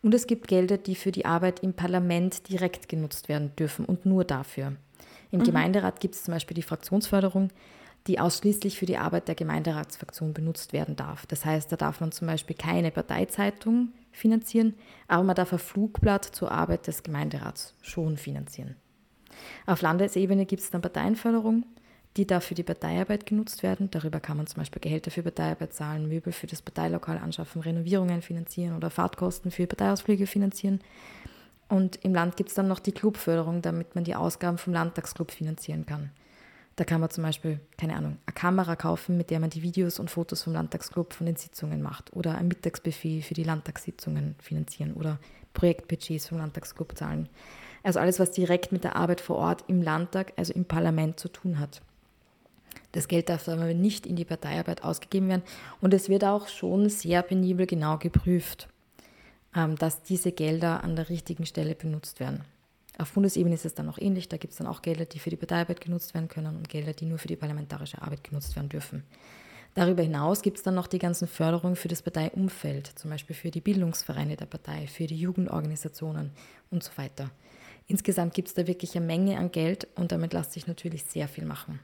Und 0.02 0.14
es 0.14 0.26
gibt 0.26 0.48
Gelder, 0.48 0.78
die 0.78 0.94
für 0.94 1.12
die 1.12 1.26
Arbeit 1.26 1.60
im 1.60 1.74
Parlament 1.74 2.48
direkt 2.48 2.88
genutzt 2.88 3.28
werden 3.28 3.52
dürfen 3.56 3.84
und 3.84 4.06
nur 4.06 4.24
dafür. 4.24 4.76
Im 5.30 5.40
mhm. 5.40 5.44
Gemeinderat 5.44 6.00
gibt 6.00 6.14
es 6.14 6.24
zum 6.24 6.34
Beispiel 6.34 6.54
die 6.54 6.62
Fraktionsförderung, 6.62 7.50
die 8.06 8.18
ausschließlich 8.18 8.78
für 8.78 8.86
die 8.86 8.96
Arbeit 8.96 9.28
der 9.28 9.34
Gemeinderatsfraktion 9.34 10.32
benutzt 10.32 10.72
werden 10.72 10.96
darf. 10.96 11.26
Das 11.26 11.44
heißt, 11.44 11.70
da 11.70 11.76
darf 11.76 12.00
man 12.00 12.12
zum 12.12 12.26
Beispiel 12.26 12.56
keine 12.56 12.90
Parteizeitung 12.90 13.92
finanzieren, 14.12 14.74
aber 15.08 15.24
man 15.24 15.36
darf 15.36 15.52
ein 15.52 15.58
Flugblatt 15.58 16.24
zur 16.24 16.50
Arbeit 16.50 16.86
des 16.86 17.02
Gemeinderats 17.02 17.74
schon 17.82 18.16
finanzieren. 18.16 18.76
Auf 19.68 19.82
Landesebene 19.82 20.46
gibt 20.46 20.62
es 20.62 20.70
dann 20.70 20.80
Parteienförderung, 20.80 21.62
die 22.16 22.26
darf 22.26 22.44
für 22.44 22.54
die 22.54 22.62
Parteiarbeit 22.62 23.26
genutzt 23.26 23.62
werden. 23.62 23.90
Darüber 23.90 24.18
kann 24.18 24.38
man 24.38 24.46
zum 24.46 24.62
Beispiel 24.62 24.80
Gehälter 24.80 25.10
für 25.10 25.22
Parteiarbeit 25.22 25.74
zahlen, 25.74 26.08
Möbel 26.08 26.32
für 26.32 26.46
das 26.46 26.62
Parteilokal 26.62 27.18
anschaffen, 27.18 27.60
Renovierungen 27.60 28.22
finanzieren 28.22 28.74
oder 28.74 28.88
Fahrtkosten 28.88 29.50
für 29.50 29.66
Parteiausflüge 29.66 30.26
finanzieren. 30.26 30.80
Und 31.68 31.96
im 32.02 32.14
Land 32.14 32.38
gibt 32.38 32.48
es 32.48 32.54
dann 32.54 32.66
noch 32.66 32.78
die 32.78 32.92
Clubförderung, 32.92 33.60
damit 33.60 33.94
man 33.94 34.04
die 34.04 34.14
Ausgaben 34.14 34.56
vom 34.56 34.72
Landtagsclub 34.72 35.32
finanzieren 35.32 35.84
kann. 35.84 36.12
Da 36.76 36.84
kann 36.84 37.02
man 37.02 37.10
zum 37.10 37.24
Beispiel, 37.24 37.60
keine 37.76 37.94
Ahnung, 37.94 38.16
eine 38.24 38.34
Kamera 38.34 38.74
kaufen, 38.74 39.18
mit 39.18 39.28
der 39.28 39.38
man 39.38 39.50
die 39.50 39.62
Videos 39.62 39.98
und 39.98 40.10
Fotos 40.10 40.44
vom 40.44 40.54
Landtagsclub 40.54 41.12
von 41.12 41.26
den 41.26 41.36
Sitzungen 41.36 41.82
macht 41.82 42.16
oder 42.16 42.38
ein 42.38 42.48
Mittagsbuffet 42.48 43.20
für 43.20 43.34
die 43.34 43.44
Landtagssitzungen 43.44 44.34
finanzieren 44.38 44.94
oder 44.94 45.18
Projektbudgets 45.52 46.28
vom 46.28 46.38
Landtagsclub 46.38 46.96
zahlen. 46.96 47.28
Also 47.82 48.00
alles, 48.00 48.18
was 48.18 48.32
direkt 48.32 48.72
mit 48.72 48.84
der 48.84 48.96
Arbeit 48.96 49.20
vor 49.20 49.36
Ort 49.36 49.64
im 49.68 49.82
Landtag, 49.82 50.32
also 50.36 50.52
im 50.52 50.64
Parlament 50.64 51.20
zu 51.20 51.28
tun 51.28 51.58
hat. 51.58 51.80
Das 52.92 53.08
Geld 53.08 53.28
darf 53.28 53.48
aber 53.48 53.74
nicht 53.74 54.06
in 54.06 54.16
die 54.16 54.24
Parteiarbeit 54.24 54.82
ausgegeben 54.82 55.28
werden 55.28 55.42
und 55.80 55.92
es 55.92 56.08
wird 56.08 56.24
auch 56.24 56.48
schon 56.48 56.88
sehr 56.88 57.22
penibel 57.22 57.66
genau 57.66 57.98
geprüft, 57.98 58.68
ähm, 59.54 59.76
dass 59.76 60.02
diese 60.02 60.32
Gelder 60.32 60.82
an 60.82 60.96
der 60.96 61.08
richtigen 61.08 61.44
Stelle 61.44 61.74
benutzt 61.74 62.18
werden. 62.18 62.44
Auf 62.98 63.12
Bundesebene 63.12 63.54
ist 63.54 63.64
es 63.64 63.74
dann 63.74 63.88
auch 63.88 63.98
ähnlich, 63.98 64.28
da 64.28 64.38
gibt 64.38 64.52
es 64.52 64.58
dann 64.58 64.66
auch 64.66 64.82
Gelder, 64.82 65.04
die 65.04 65.20
für 65.20 65.30
die 65.30 65.36
Parteiarbeit 65.36 65.80
genutzt 65.80 66.14
werden 66.14 66.28
können 66.28 66.56
und 66.56 66.68
Gelder, 66.68 66.94
die 66.94 67.04
nur 67.04 67.18
für 67.18 67.28
die 67.28 67.36
parlamentarische 67.36 68.02
Arbeit 68.02 68.24
genutzt 68.24 68.56
werden 68.56 68.68
dürfen. 68.68 69.04
Darüber 69.74 70.02
hinaus 70.02 70.42
gibt 70.42 70.56
es 70.56 70.64
dann 70.64 70.74
noch 70.74 70.88
die 70.88 70.98
ganzen 70.98 71.28
Förderungen 71.28 71.76
für 71.76 71.86
das 71.86 72.02
Parteiumfeld, 72.02 72.98
zum 72.98 73.10
Beispiel 73.10 73.36
für 73.36 73.52
die 73.52 73.60
Bildungsvereine 73.60 74.34
der 74.34 74.46
Partei, 74.46 74.88
für 74.88 75.06
die 75.06 75.16
Jugendorganisationen 75.16 76.32
und 76.70 76.82
so 76.82 76.90
weiter. 76.96 77.30
Insgesamt 77.88 78.34
gibt 78.34 78.48
es 78.48 78.54
da 78.54 78.66
wirklich 78.66 78.96
eine 78.96 79.04
Menge 79.04 79.38
an 79.38 79.50
Geld 79.50 79.88
und 79.96 80.12
damit 80.12 80.32
lässt 80.34 80.52
sich 80.52 80.66
natürlich 80.66 81.04
sehr 81.04 81.26
viel 81.26 81.44
machen. 81.44 81.80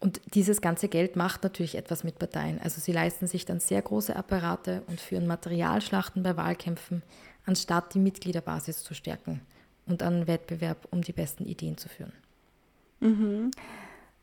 Und 0.00 0.20
dieses 0.34 0.60
ganze 0.60 0.88
Geld 0.88 1.16
macht 1.16 1.42
natürlich 1.42 1.76
etwas 1.76 2.04
mit 2.04 2.18
Parteien. 2.18 2.60
Also 2.62 2.80
sie 2.80 2.92
leisten 2.92 3.26
sich 3.26 3.44
dann 3.44 3.58
sehr 3.60 3.82
große 3.82 4.14
Apparate 4.14 4.82
und 4.86 5.00
führen 5.00 5.26
Materialschlachten 5.26 6.22
bei 6.22 6.36
Wahlkämpfen, 6.36 7.02
anstatt 7.46 7.94
die 7.94 7.98
Mitgliederbasis 7.98 8.84
zu 8.84 8.94
stärken 8.94 9.40
und 9.86 10.02
einen 10.02 10.26
Wettbewerb 10.26 10.86
um 10.90 11.02
die 11.02 11.12
besten 11.12 11.46
Ideen 11.46 11.78
zu 11.78 11.88
führen. 11.88 12.12
Mhm. 13.00 13.50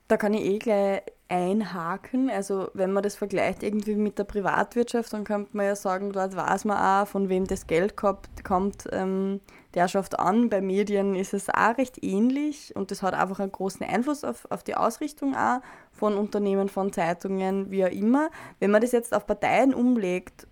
Da 0.07 0.17
kann 0.17 0.33
ich 0.33 0.45
eh 0.45 0.59
gleich 0.59 1.01
einhaken. 1.27 2.29
Also 2.29 2.69
wenn 2.73 2.91
man 2.91 3.03
das 3.03 3.15
vergleicht 3.15 3.63
irgendwie 3.63 3.95
mit 3.95 4.19
der 4.19 4.25
Privatwirtschaft, 4.25 5.11
dann 5.13 5.23
könnte 5.23 5.57
man 5.57 5.65
ja 5.65 5.75
sagen, 5.75 6.11
dort 6.11 6.35
weiß 6.35 6.65
man 6.65 6.77
auch, 6.77 7.07
von 7.07 7.29
wem 7.29 7.47
das 7.47 7.67
Geld 7.67 7.95
kommt, 7.97 8.87
ähm, 8.91 9.41
der 9.75 9.87
schafft 9.87 10.17
an. 10.19 10.49
Bei 10.49 10.61
Medien 10.61 11.15
ist 11.15 11.33
es 11.33 11.49
auch 11.49 11.77
recht 11.77 12.03
ähnlich 12.03 12.75
und 12.75 12.91
das 12.91 13.03
hat 13.03 13.13
einfach 13.13 13.39
einen 13.39 13.51
großen 13.51 13.85
Einfluss 13.85 14.23
auf, 14.23 14.47
auf 14.49 14.63
die 14.63 14.75
Ausrichtung 14.75 15.35
auch 15.35 15.59
von 15.91 16.15
Unternehmen, 16.15 16.69
von 16.69 16.91
Zeitungen, 16.91 17.69
wie 17.69 17.85
auch 17.85 17.91
immer. 17.91 18.29
Wenn 18.59 18.71
man 18.71 18.81
das 18.81 18.91
jetzt 18.91 19.13
auf 19.13 19.27
Parteien 19.27 19.73
umlegt, 19.73 20.47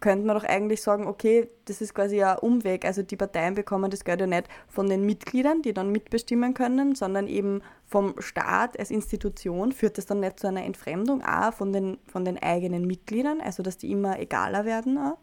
könnte 0.00 0.26
man 0.26 0.36
doch 0.36 0.44
eigentlich 0.44 0.82
sagen, 0.82 1.06
okay, 1.06 1.48
das 1.66 1.80
ist 1.80 1.94
quasi 1.94 2.22
ein 2.22 2.38
Umweg. 2.38 2.84
Also 2.84 3.02
die 3.02 3.16
Parteien 3.16 3.54
bekommen 3.54 3.90
das 3.90 4.04
Geld 4.04 4.20
ja 4.20 4.26
nicht 4.26 4.48
von 4.68 4.88
den 4.88 5.04
Mitgliedern, 5.04 5.62
die 5.62 5.74
dann 5.74 5.92
mitbestimmen 5.92 6.54
können, 6.54 6.94
sondern 6.94 7.26
eben 7.26 7.62
vom 7.86 8.14
Staat 8.18 8.78
als 8.78 8.90
Institution. 8.90 9.72
Führt 9.72 9.98
das 9.98 10.06
dann 10.06 10.20
nicht 10.20 10.40
zu 10.40 10.46
einer 10.46 10.64
Entfremdung 10.64 11.22
auch 11.22 11.52
von 11.52 11.72
den, 11.72 11.98
von 12.06 12.24
den 12.24 12.42
eigenen 12.42 12.86
Mitgliedern, 12.86 13.40
also 13.40 13.62
dass 13.62 13.76
die 13.76 13.90
immer 13.90 14.18
egaler 14.18 14.64
werden 14.64 14.96
auch? 14.98 15.18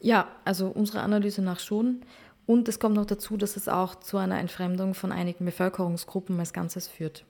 Ja, 0.00 0.28
also 0.44 0.68
unserer 0.68 1.02
Analyse 1.02 1.42
nach 1.42 1.58
schon. 1.58 2.02
Und 2.46 2.68
es 2.68 2.78
kommt 2.78 2.96
noch 2.96 3.06
dazu, 3.06 3.36
dass 3.36 3.56
es 3.56 3.68
auch 3.68 3.94
zu 3.96 4.18
einer 4.18 4.38
Entfremdung 4.38 4.94
von 4.94 5.12
einigen 5.12 5.44
Bevölkerungsgruppen 5.44 6.38
als 6.38 6.52
Ganzes 6.52 6.88
führt 6.88 7.24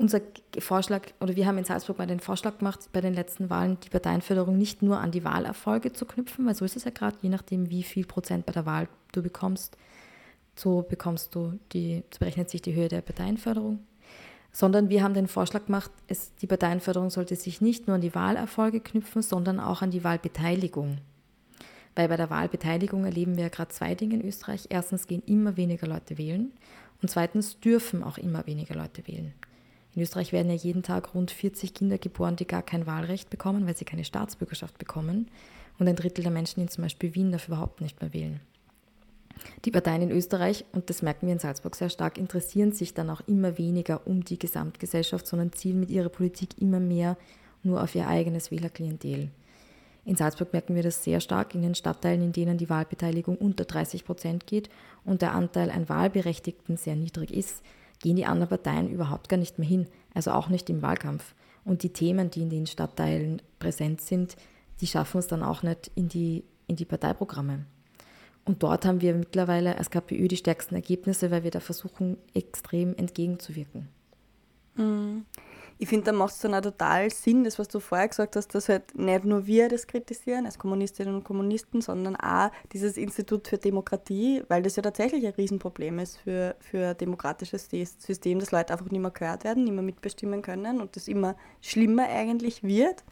unser 0.00 0.22
Vorschlag, 0.58 1.02
oder 1.20 1.36
wir 1.36 1.46
haben 1.46 1.58
in 1.58 1.64
Salzburg 1.64 1.98
mal 1.98 2.06
den 2.06 2.20
Vorschlag 2.20 2.58
gemacht, 2.58 2.88
bei 2.92 3.02
den 3.02 3.12
letzten 3.12 3.50
Wahlen 3.50 3.78
die 3.84 3.90
Parteienförderung 3.90 4.56
nicht 4.56 4.80
nur 4.80 4.98
an 4.98 5.10
die 5.10 5.24
Wahlerfolge 5.24 5.92
zu 5.92 6.06
knüpfen, 6.06 6.46
weil 6.46 6.54
so 6.54 6.64
ist 6.64 6.74
es 6.74 6.84
ja 6.84 6.90
gerade, 6.90 7.18
je 7.20 7.28
nachdem, 7.28 7.68
wie 7.68 7.82
viel 7.82 8.06
Prozent 8.06 8.46
bei 8.46 8.52
der 8.52 8.64
Wahl 8.64 8.88
du 9.12 9.22
bekommst, 9.22 9.76
so 10.56 10.82
bekommst 10.82 11.34
du 11.34 11.58
die, 11.72 12.02
so 12.10 12.18
berechnet 12.18 12.48
sich 12.48 12.62
die 12.62 12.74
Höhe 12.74 12.88
der 12.88 13.02
Parteienförderung. 13.02 13.80
Sondern 14.52 14.88
wir 14.88 15.04
haben 15.04 15.14
den 15.14 15.28
Vorschlag 15.28 15.66
gemacht, 15.66 15.90
es, 16.08 16.34
die 16.36 16.46
Parteienförderung 16.46 17.10
sollte 17.10 17.36
sich 17.36 17.60
nicht 17.60 17.86
nur 17.86 17.96
an 17.96 18.00
die 18.00 18.14
Wahlerfolge 18.14 18.80
knüpfen, 18.80 19.20
sondern 19.20 19.60
auch 19.60 19.82
an 19.82 19.90
die 19.90 20.02
Wahlbeteiligung. 20.02 20.98
Weil 21.94 22.08
bei 22.08 22.16
der 22.16 22.30
Wahlbeteiligung 22.30 23.04
erleben 23.04 23.36
wir 23.36 23.44
ja 23.44 23.48
gerade 23.48 23.70
zwei 23.70 23.94
Dinge 23.94 24.14
in 24.14 24.24
Österreich. 24.26 24.66
Erstens 24.68 25.06
gehen 25.06 25.22
immer 25.26 25.56
weniger 25.56 25.86
Leute 25.86 26.18
wählen 26.18 26.52
und 27.02 27.10
zweitens 27.10 27.58
dürfen 27.60 28.02
auch 28.02 28.18
immer 28.18 28.46
weniger 28.46 28.74
Leute 28.74 29.06
wählen. 29.06 29.32
In 29.94 30.02
Österreich 30.02 30.32
werden 30.32 30.50
ja 30.50 30.56
jeden 30.56 30.82
Tag 30.82 31.14
rund 31.14 31.30
40 31.30 31.74
Kinder 31.74 31.98
geboren, 31.98 32.36
die 32.36 32.46
gar 32.46 32.62
kein 32.62 32.86
Wahlrecht 32.86 33.28
bekommen, 33.28 33.66
weil 33.66 33.76
sie 33.76 33.84
keine 33.84 34.04
Staatsbürgerschaft 34.04 34.78
bekommen. 34.78 35.28
Und 35.78 35.88
ein 35.88 35.96
Drittel 35.96 36.22
der 36.22 36.30
Menschen 36.30 36.60
in 36.60 36.68
zum 36.68 36.82
Beispiel 36.82 37.14
Wien 37.14 37.32
darf 37.32 37.48
überhaupt 37.48 37.80
nicht 37.80 38.00
mehr 38.00 38.12
wählen. 38.12 38.40
Die 39.64 39.70
Parteien 39.70 40.02
in 40.02 40.10
Österreich, 40.10 40.64
und 40.72 40.90
das 40.90 41.02
merken 41.02 41.26
wir 41.26 41.32
in 41.32 41.38
Salzburg 41.38 41.74
sehr 41.74 41.88
stark, 41.88 42.18
interessieren 42.18 42.72
sich 42.72 42.94
dann 42.94 43.10
auch 43.10 43.22
immer 43.26 43.58
weniger 43.58 44.06
um 44.06 44.22
die 44.22 44.38
Gesamtgesellschaft, 44.38 45.26
sondern 45.26 45.52
zielen 45.52 45.80
mit 45.80 45.90
ihrer 45.90 46.10
Politik 46.10 46.60
immer 46.60 46.80
mehr 46.80 47.16
nur 47.62 47.82
auf 47.82 47.94
ihr 47.94 48.06
eigenes 48.06 48.50
Wählerklientel. 48.50 49.30
In 50.04 50.16
Salzburg 50.16 50.52
merken 50.52 50.74
wir 50.74 50.82
das 50.82 51.04
sehr 51.04 51.20
stark 51.20 51.54
in 51.54 51.62
den 51.62 51.74
Stadtteilen, 51.74 52.22
in 52.22 52.32
denen 52.32 52.58
die 52.58 52.70
Wahlbeteiligung 52.70 53.36
unter 53.36 53.64
30 53.64 54.04
Prozent 54.04 54.46
geht 54.46 54.70
und 55.04 55.22
der 55.22 55.34
Anteil 55.34 55.70
an 55.70 55.88
Wahlberechtigten 55.88 56.76
sehr 56.76 56.96
niedrig 56.96 57.32
ist, 57.32 57.62
gehen 57.98 58.16
die 58.16 58.24
anderen 58.24 58.48
Parteien 58.48 58.90
überhaupt 58.90 59.28
gar 59.28 59.36
nicht 59.36 59.58
mehr 59.58 59.68
hin, 59.68 59.86
also 60.14 60.30
auch 60.32 60.48
nicht 60.48 60.70
im 60.70 60.82
Wahlkampf. 60.82 61.34
Und 61.64 61.82
die 61.82 61.92
Themen, 61.92 62.30
die 62.30 62.42
in 62.42 62.50
den 62.50 62.66
Stadtteilen 62.66 63.42
präsent 63.58 64.00
sind, 64.00 64.36
die 64.80 64.86
schaffen 64.86 65.18
es 65.18 65.26
dann 65.26 65.42
auch 65.42 65.62
nicht 65.62 65.90
in 65.94 66.08
die, 66.08 66.44
in 66.66 66.76
die 66.76 66.86
Parteiprogramme. 66.86 67.66
Und 68.46 68.62
dort 68.62 68.86
haben 68.86 69.02
wir 69.02 69.14
mittlerweile 69.14 69.76
als 69.76 69.90
KPÖ 69.90 70.28
die 70.28 70.38
stärksten 70.38 70.74
Ergebnisse, 70.74 71.30
weil 71.30 71.44
wir 71.44 71.50
da 71.50 71.60
versuchen, 71.60 72.16
extrem 72.32 72.96
entgegenzuwirken. 72.96 73.88
Mhm 74.76 75.26
ich 75.82 75.88
finde, 75.88 76.04
da 76.04 76.12
macht 76.12 76.34
es 76.34 76.40
dann 76.40 76.52
auch 76.52 76.60
total 76.60 77.10
Sinn, 77.10 77.42
das, 77.42 77.58
was 77.58 77.66
du 77.68 77.80
vorher 77.80 78.06
gesagt 78.06 78.36
hast, 78.36 78.54
dass 78.54 78.68
halt 78.68 78.98
nicht 78.98 79.24
nur 79.24 79.46
wir 79.46 79.70
das 79.70 79.86
kritisieren 79.86 80.44
als 80.44 80.58
Kommunistinnen 80.58 81.14
und 81.14 81.24
Kommunisten, 81.24 81.80
sondern 81.80 82.16
auch 82.16 82.50
dieses 82.74 82.98
Institut 82.98 83.48
für 83.48 83.56
Demokratie, 83.56 84.42
weil 84.48 84.62
das 84.62 84.76
ja 84.76 84.82
tatsächlich 84.82 85.26
ein 85.26 85.32
Riesenproblem 85.32 85.98
ist 86.00 86.18
für, 86.18 86.54
für 86.60 86.88
ein 86.88 86.98
demokratisches 86.98 87.70
System, 87.70 88.40
dass 88.40 88.50
Leute 88.50 88.74
einfach 88.74 88.90
nicht 88.90 89.00
mehr 89.00 89.10
gehört 89.10 89.44
werden, 89.44 89.64
nicht 89.64 89.72
mehr 89.72 89.82
mitbestimmen 89.82 90.42
können 90.42 90.82
und 90.82 90.96
das 90.96 91.08
immer 91.08 91.34
schlimmer 91.62 92.06
eigentlich 92.10 92.62
wird. 92.62 93.02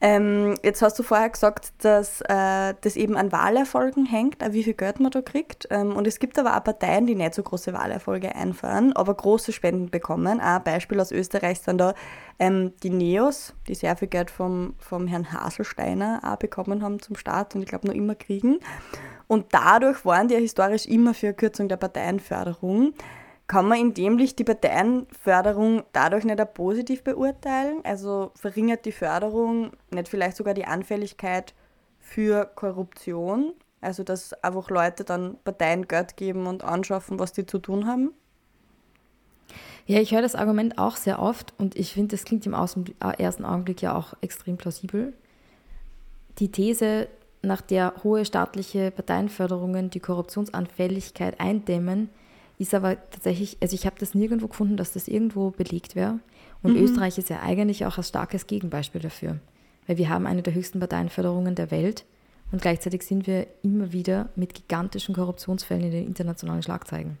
Ähm, 0.00 0.54
jetzt 0.62 0.82
hast 0.82 0.98
du 0.98 1.02
vorher 1.02 1.30
gesagt, 1.30 1.72
dass 1.78 2.20
äh, 2.22 2.74
das 2.80 2.96
eben 2.96 3.16
an 3.16 3.32
Wahlerfolgen 3.32 4.04
hängt, 4.04 4.36
wie 4.50 4.62
viel 4.62 4.74
Geld 4.74 5.00
man 5.00 5.10
da 5.10 5.22
kriegt. 5.22 5.66
Ähm, 5.70 5.96
und 5.96 6.06
es 6.06 6.18
gibt 6.18 6.38
aber 6.38 6.56
auch 6.56 6.64
Parteien, 6.64 7.06
die 7.06 7.14
nicht 7.14 7.34
so 7.34 7.42
große 7.42 7.72
Wahlerfolge 7.72 8.34
einfahren, 8.34 8.92
aber 8.94 9.14
große 9.14 9.52
Spenden 9.52 9.90
bekommen. 9.90 10.40
Ein 10.40 10.64
Beispiel 10.64 11.00
aus 11.00 11.12
Österreich 11.12 11.60
sind 11.60 11.78
da 11.78 11.94
ähm, 12.38 12.74
die 12.82 12.90
Neos, 12.90 13.54
die 13.68 13.74
sehr 13.74 13.96
viel 13.96 14.08
Geld 14.08 14.30
vom, 14.30 14.74
vom 14.78 15.06
Herrn 15.06 15.32
Haselsteiner 15.32 16.20
auch 16.22 16.36
bekommen 16.36 16.82
haben 16.82 17.00
zum 17.00 17.16
Start 17.16 17.54
und 17.54 17.62
ich 17.62 17.68
glaube 17.68 17.86
noch 17.86 17.94
immer 17.94 18.14
kriegen. 18.14 18.58
Und 19.28 19.46
dadurch 19.52 20.04
waren 20.04 20.28
die 20.28 20.34
ja 20.34 20.40
historisch 20.40 20.86
immer 20.86 21.14
für 21.14 21.32
Kürzung 21.32 21.68
der 21.68 21.78
Parteienförderung. 21.78 22.92
Kann 23.46 23.68
man 23.68 23.78
in 23.78 23.94
dem 23.94 24.18
Licht 24.18 24.38
die 24.40 24.44
Parteienförderung 24.44 25.84
dadurch 25.92 26.24
nicht 26.24 26.40
auch 26.40 26.52
positiv 26.52 27.04
beurteilen? 27.04 27.80
Also 27.84 28.32
verringert 28.34 28.84
die 28.84 28.92
Förderung 28.92 29.70
nicht 29.90 30.08
vielleicht 30.08 30.36
sogar 30.36 30.54
die 30.54 30.64
Anfälligkeit 30.64 31.54
für 32.00 32.44
Korruption? 32.44 33.54
Also 33.80 34.02
dass 34.02 34.32
einfach 34.42 34.68
Leute 34.68 35.04
dann 35.04 35.36
Parteien 35.44 35.86
Geld 35.86 36.16
geben 36.16 36.46
und 36.46 36.64
anschaffen, 36.64 37.20
was 37.20 37.32
die 37.32 37.46
zu 37.46 37.58
tun 37.58 37.86
haben? 37.86 38.12
Ja, 39.86 40.00
ich 40.00 40.12
höre 40.12 40.22
das 40.22 40.34
Argument 40.34 40.78
auch 40.78 40.96
sehr 40.96 41.20
oft 41.20 41.54
und 41.58 41.76
ich 41.76 41.92
finde, 41.92 42.16
das 42.16 42.24
klingt 42.24 42.44
im 42.46 42.54
äh, 42.54 43.22
ersten 43.22 43.44
Augenblick 43.44 43.80
ja 43.80 43.96
auch 43.96 44.14
extrem 44.20 44.56
plausibel. 44.56 45.12
Die 46.40 46.50
These, 46.50 47.06
nach 47.42 47.60
der 47.60 47.94
hohe 48.02 48.24
staatliche 48.24 48.90
Parteienförderungen 48.90 49.90
die 49.90 50.00
Korruptionsanfälligkeit 50.00 51.38
eindämmen, 51.38 52.10
ist 52.58 52.74
aber 52.74 52.96
tatsächlich, 53.10 53.58
also 53.60 53.74
ich 53.74 53.86
habe 53.86 53.96
das 53.98 54.14
nirgendwo 54.14 54.48
gefunden, 54.48 54.76
dass 54.76 54.92
das 54.92 55.08
irgendwo 55.08 55.50
belegt 55.50 55.94
wäre. 55.94 56.20
Und 56.62 56.76
mhm. 56.76 56.82
Österreich 56.82 57.18
ist 57.18 57.28
ja 57.28 57.40
eigentlich 57.40 57.84
auch 57.84 57.98
ein 57.98 58.04
starkes 58.04 58.46
Gegenbeispiel 58.46 59.00
dafür. 59.00 59.38
Weil 59.86 59.98
wir 59.98 60.08
haben 60.08 60.26
eine 60.26 60.42
der 60.42 60.54
höchsten 60.54 60.80
Parteienförderungen 60.80 61.54
der 61.54 61.70
Welt 61.70 62.04
und 62.52 62.62
gleichzeitig 62.62 63.02
sind 63.02 63.26
wir 63.26 63.46
immer 63.62 63.92
wieder 63.92 64.28
mit 64.36 64.54
gigantischen 64.54 65.14
Korruptionsfällen 65.14 65.84
in 65.84 65.90
den 65.90 66.06
internationalen 66.06 66.62
Schlagzeilen. 66.62 67.18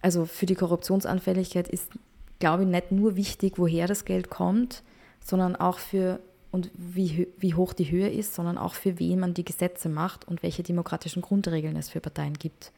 Also 0.00 0.26
für 0.26 0.46
die 0.46 0.54
Korruptionsanfälligkeit 0.54 1.68
ist, 1.68 1.90
glaube 2.38 2.64
ich, 2.64 2.68
nicht 2.68 2.92
nur 2.92 3.16
wichtig, 3.16 3.54
woher 3.56 3.86
das 3.86 4.04
Geld 4.04 4.28
kommt, 4.28 4.82
sondern 5.20 5.56
auch 5.56 5.78
für 5.78 6.20
und 6.50 6.70
wie, 6.74 7.28
wie 7.38 7.54
hoch 7.54 7.72
die 7.72 7.90
Höhe 7.90 8.10
ist, 8.10 8.34
sondern 8.34 8.58
auch 8.58 8.74
für 8.74 8.98
wen 8.98 9.20
man 9.20 9.32
die 9.32 9.44
Gesetze 9.44 9.88
macht 9.88 10.28
und 10.28 10.42
welche 10.42 10.62
demokratischen 10.62 11.22
Grundregeln 11.22 11.76
es 11.76 11.88
für 11.88 12.00
Parteien 12.00 12.34
gibt. 12.34 12.72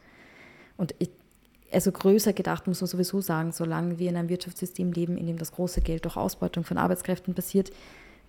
Und 0.76 0.94
ich, 1.00 1.10
also 1.74 1.92
größer 1.92 2.32
gedacht 2.32 2.66
muss 2.66 2.80
man 2.80 2.88
sowieso 2.88 3.20
sagen, 3.20 3.52
solange 3.52 3.98
wir 3.98 4.08
in 4.08 4.16
einem 4.16 4.28
Wirtschaftssystem 4.28 4.92
leben, 4.92 5.16
in 5.16 5.26
dem 5.26 5.38
das 5.38 5.52
große 5.52 5.80
Geld 5.80 6.04
durch 6.04 6.16
Ausbeutung 6.16 6.64
von 6.64 6.78
Arbeitskräften 6.78 7.34
passiert, 7.34 7.70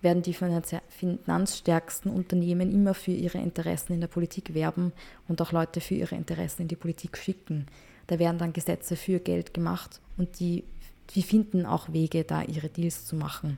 werden 0.02 0.22
die 0.22 0.34
finanzstärksten 0.34 2.10
Unternehmen 2.10 2.70
immer 2.70 2.94
für 2.94 3.12
ihre 3.12 3.38
Interessen 3.38 3.94
in 3.94 4.00
der 4.00 4.08
Politik 4.08 4.54
werben 4.54 4.92
und 5.26 5.40
auch 5.40 5.52
Leute 5.52 5.80
für 5.80 5.94
ihre 5.94 6.14
Interessen 6.14 6.62
in 6.62 6.68
die 6.68 6.76
Politik 6.76 7.16
schicken. 7.16 7.66
Da 8.06 8.18
werden 8.18 8.38
dann 8.38 8.52
Gesetze 8.52 8.94
für 8.94 9.18
Geld 9.18 9.54
gemacht 9.54 10.00
und 10.16 10.38
die, 10.38 10.64
die 11.14 11.22
finden 11.22 11.64
auch 11.66 11.92
Wege, 11.92 12.24
da 12.24 12.42
ihre 12.42 12.68
Deals 12.68 13.06
zu 13.06 13.16
machen. 13.16 13.56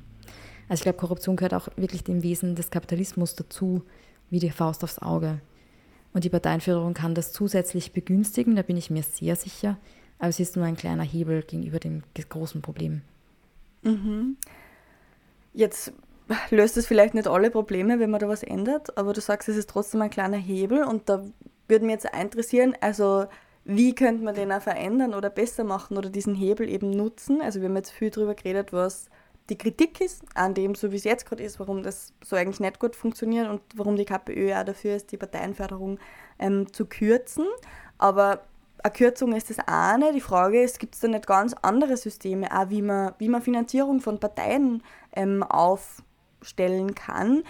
Also 0.68 0.81
ich 0.81 0.85
glaube, 0.85 0.98
Korruption 0.98 1.37
gehört 1.37 1.55
auch 1.55 1.68
wirklich 1.77 2.05
dem 2.05 2.22
Wesen 2.22 2.55
des 2.55 2.70
Kapitalismus 2.70 3.35
dazu, 3.35 3.83
wie 4.31 4.38
die 4.38 4.51
Faust 4.51 4.85
aufs 4.85 4.98
Auge. 4.98 5.40
Und 6.12 6.25
die 6.25 6.31
Parteienführung 6.31 6.94
kann 6.94 7.14
das 7.14 7.33
zusätzlich 7.33 7.92
begünstigen, 7.92 8.57
da 8.57 8.62
bin 8.62 8.77
ich 8.77 8.90
mir 8.90 9.03
sehr 9.03 9.37
sicher. 9.37 9.77
Aber 10.18 10.29
es 10.29 10.40
ist 10.40 10.57
nur 10.57 10.64
ein 10.64 10.77
kleiner 10.77 11.05
Hebel 11.05 11.42
gegenüber 11.42 11.79
dem 11.79 12.03
großen 12.29 12.61
Problem. 12.61 13.03
Mhm. 13.83 14.37
Jetzt 15.55 15.92
löst 16.51 16.77
es 16.77 16.87
vielleicht 16.87 17.14
nicht 17.14 17.29
alle 17.29 17.51
Probleme, 17.51 18.01
wenn 18.01 18.11
man 18.11 18.21
da 18.21 18.29
was 18.29 18.42
ändert, 18.42 18.97
aber 18.99 19.12
du 19.12 19.21
sagst, 19.21 19.49
es 19.49 19.57
ist 19.57 19.71
trotzdem 19.71 20.03
ein 20.03 20.11
kleiner 20.11 20.37
Hebel 20.37 20.83
und 20.83 21.09
da 21.09 21.25
würde 21.68 21.85
mich 21.85 21.94
jetzt 21.94 22.09
interessieren, 22.14 22.75
also 22.81 23.27
wie 23.64 23.94
könnte 23.94 24.25
man 24.25 24.35
den 24.35 24.51
auch 24.51 24.62
verändern 24.62 25.14
oder 25.14 25.31
besser 25.31 25.62
machen 25.62 25.97
oder 25.99 26.09
diesen 26.09 26.35
Hebel 26.35 26.68
eben 26.68 26.90
nutzen? 26.90 27.42
Also 27.42 27.61
wir 27.61 27.68
haben 27.68 27.77
jetzt 27.77 27.90
viel 27.90 28.11
darüber 28.11 28.35
geredet, 28.35 28.73
was 28.73 29.09
die 29.48 29.56
Kritik 29.56 30.00
ist 30.00 30.22
an 30.34 30.54
dem, 30.54 30.74
so 30.74 30.92
wie 30.92 30.96
es 30.96 31.04
jetzt 31.04 31.24
gerade 31.26 31.42
ist, 31.42 31.58
warum 31.58 31.82
das 31.82 32.12
so 32.22 32.37
eigentlich 32.37 32.61
nicht 32.61 32.78
gut 32.78 32.94
funktioniert 32.94 33.48
und 33.48 33.62
warum 33.74 33.96
die 33.96 34.04
KPÖ 34.04 34.48
ja 34.48 34.64
dafür 34.64 34.96
ist, 34.96 35.11
die 35.11 35.16
Parteienförderung 35.16 35.98
ähm, 36.38 36.70
zu 36.72 36.84
kürzen. 36.84 37.46
Aber 37.96 38.42
eine 38.82 38.92
Kürzung 38.92 39.32
ist 39.32 39.50
das 39.50 39.58
eine. 39.66 40.12
Die 40.12 40.20
Frage 40.20 40.62
ist, 40.62 40.78
gibt 40.78 40.94
es 40.94 41.00
da 41.00 41.08
nicht 41.08 41.26
ganz 41.26 41.54
andere 41.62 41.96
Systeme, 41.96 42.48
auch 42.56 42.68
wie 42.68 42.82
man, 42.82 43.14
wie 43.18 43.28
man 43.28 43.42
Finanzierung 43.42 44.00
von 44.00 44.20
Parteien 44.20 44.82
ähm, 45.16 45.42
aufstellen 45.42 46.94
kann? 46.94 47.42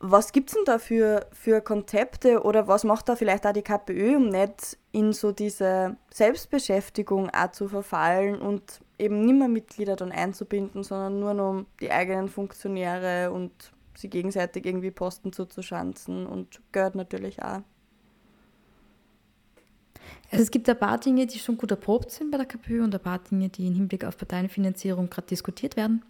Was 0.00 0.32
gibt 0.32 0.50
es 0.50 0.54
denn 0.54 0.64
da 0.64 0.78
für, 0.78 1.26
für 1.32 1.60
Konzepte 1.60 2.42
oder 2.42 2.68
was 2.68 2.84
macht 2.84 3.08
da 3.08 3.16
vielleicht 3.16 3.46
auch 3.46 3.52
die 3.52 3.62
KPÖ, 3.62 4.16
um 4.16 4.28
nicht 4.28 4.78
in 4.92 5.12
so 5.12 5.32
diese 5.32 5.96
Selbstbeschäftigung 6.12 7.30
auch 7.30 7.50
zu 7.50 7.68
verfallen 7.68 8.40
und 8.40 8.80
eben 8.98 9.24
nicht 9.24 9.38
mehr 9.38 9.48
Mitglieder 9.48 9.96
dann 9.96 10.12
einzubinden, 10.12 10.82
sondern 10.82 11.20
nur 11.20 11.34
noch 11.34 11.64
die 11.80 11.90
eigenen 11.90 12.28
Funktionäre 12.28 13.30
und 13.30 13.52
sie 13.96 14.08
gegenseitig 14.08 14.66
irgendwie 14.66 14.90
Posten 14.90 15.32
zuzuschanzen 15.32 16.26
und 16.26 16.60
Geld 16.72 16.94
natürlich 16.94 17.42
auch. 17.42 17.62
Also 20.30 20.42
es 20.42 20.50
gibt 20.50 20.68
ein 20.68 20.78
paar 20.78 20.98
Dinge, 20.98 21.26
die 21.26 21.38
schon 21.38 21.56
gut 21.56 21.70
erprobt 21.70 22.10
sind 22.10 22.30
bei 22.30 22.36
der 22.36 22.46
KPÖ 22.46 22.82
und 22.82 22.94
ein 22.94 23.00
paar 23.00 23.18
Dinge, 23.18 23.48
die 23.48 23.66
im 23.66 23.74
Hinblick 23.74 24.04
auf 24.04 24.16
Parteienfinanzierung 24.16 25.10
gerade 25.10 25.28
diskutiert 25.28 25.76
werden. 25.76 26.02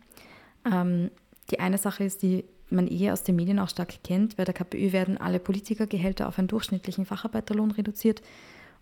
Ähm, 0.64 1.11
die 1.51 1.61
eine 1.61 1.79
Sache 1.79 2.05
ist, 2.05 2.22
die 2.22 2.44
man 2.70 2.87
eher 2.87 3.12
aus 3.12 3.22
den 3.22 3.37
Medien 3.37 3.59
auch 3.59 3.68
stark 3.68 4.03
kennt. 4.05 4.37
Bei 4.37 4.44
der 4.44 4.55
KPÖ 4.55 4.92
werden 4.92 5.18
alle 5.18 5.38
Politikergehälter 5.38 6.29
auf 6.29 6.38
einen 6.38 6.48
durchschnittlichen 6.48 7.07
Facharbeiterlohn 7.07 7.70
reduziert 7.70 8.22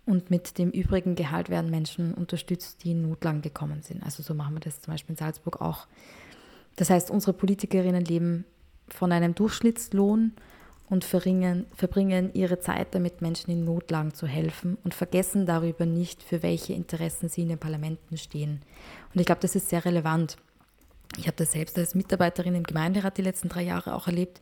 und 0.06 0.30
mit 0.30 0.56
dem 0.56 0.70
übrigen 0.70 1.16
Gehalt 1.16 1.50
werden 1.50 1.70
Menschen 1.70 2.14
unterstützt, 2.14 2.84
die 2.84 2.92
in 2.92 3.02
Not 3.02 3.24
lang 3.24 3.42
gekommen 3.42 3.82
sind. 3.82 4.02
Also 4.04 4.22
so 4.22 4.34
machen 4.34 4.54
wir 4.54 4.60
das 4.60 4.80
zum 4.80 4.94
Beispiel 4.94 5.14
in 5.14 5.18
Salzburg 5.18 5.60
auch. 5.60 5.86
Das 6.76 6.90
heißt, 6.90 7.10
unsere 7.10 7.32
Politikerinnen 7.32 8.04
leben 8.04 8.44
von 8.88 9.10
einem 9.10 9.34
Durchschnittslohn 9.34 10.32
und 10.88 11.04
verbringen 11.04 12.30
ihre 12.34 12.60
Zeit 12.60 12.94
damit, 12.94 13.20
Menschen 13.20 13.50
in 13.50 13.64
Notlagen 13.64 14.14
zu 14.14 14.28
helfen 14.28 14.78
und 14.84 14.94
vergessen 14.94 15.44
darüber 15.44 15.84
nicht, 15.84 16.22
für 16.22 16.44
welche 16.44 16.74
Interessen 16.74 17.28
sie 17.28 17.42
in 17.42 17.48
den 17.48 17.58
Parlamenten 17.58 18.16
stehen. 18.16 18.60
Und 19.12 19.18
ich 19.18 19.26
glaube, 19.26 19.40
das 19.40 19.56
ist 19.56 19.68
sehr 19.68 19.84
relevant. 19.84 20.36
Ich 21.18 21.26
habe 21.26 21.36
das 21.36 21.52
selbst 21.52 21.76
als 21.78 21.96
Mitarbeiterin 21.96 22.54
im 22.54 22.62
Gemeinderat 22.62 23.18
die 23.18 23.22
letzten 23.22 23.48
drei 23.48 23.62
Jahre 23.62 23.94
auch 23.94 24.06
erlebt, 24.06 24.40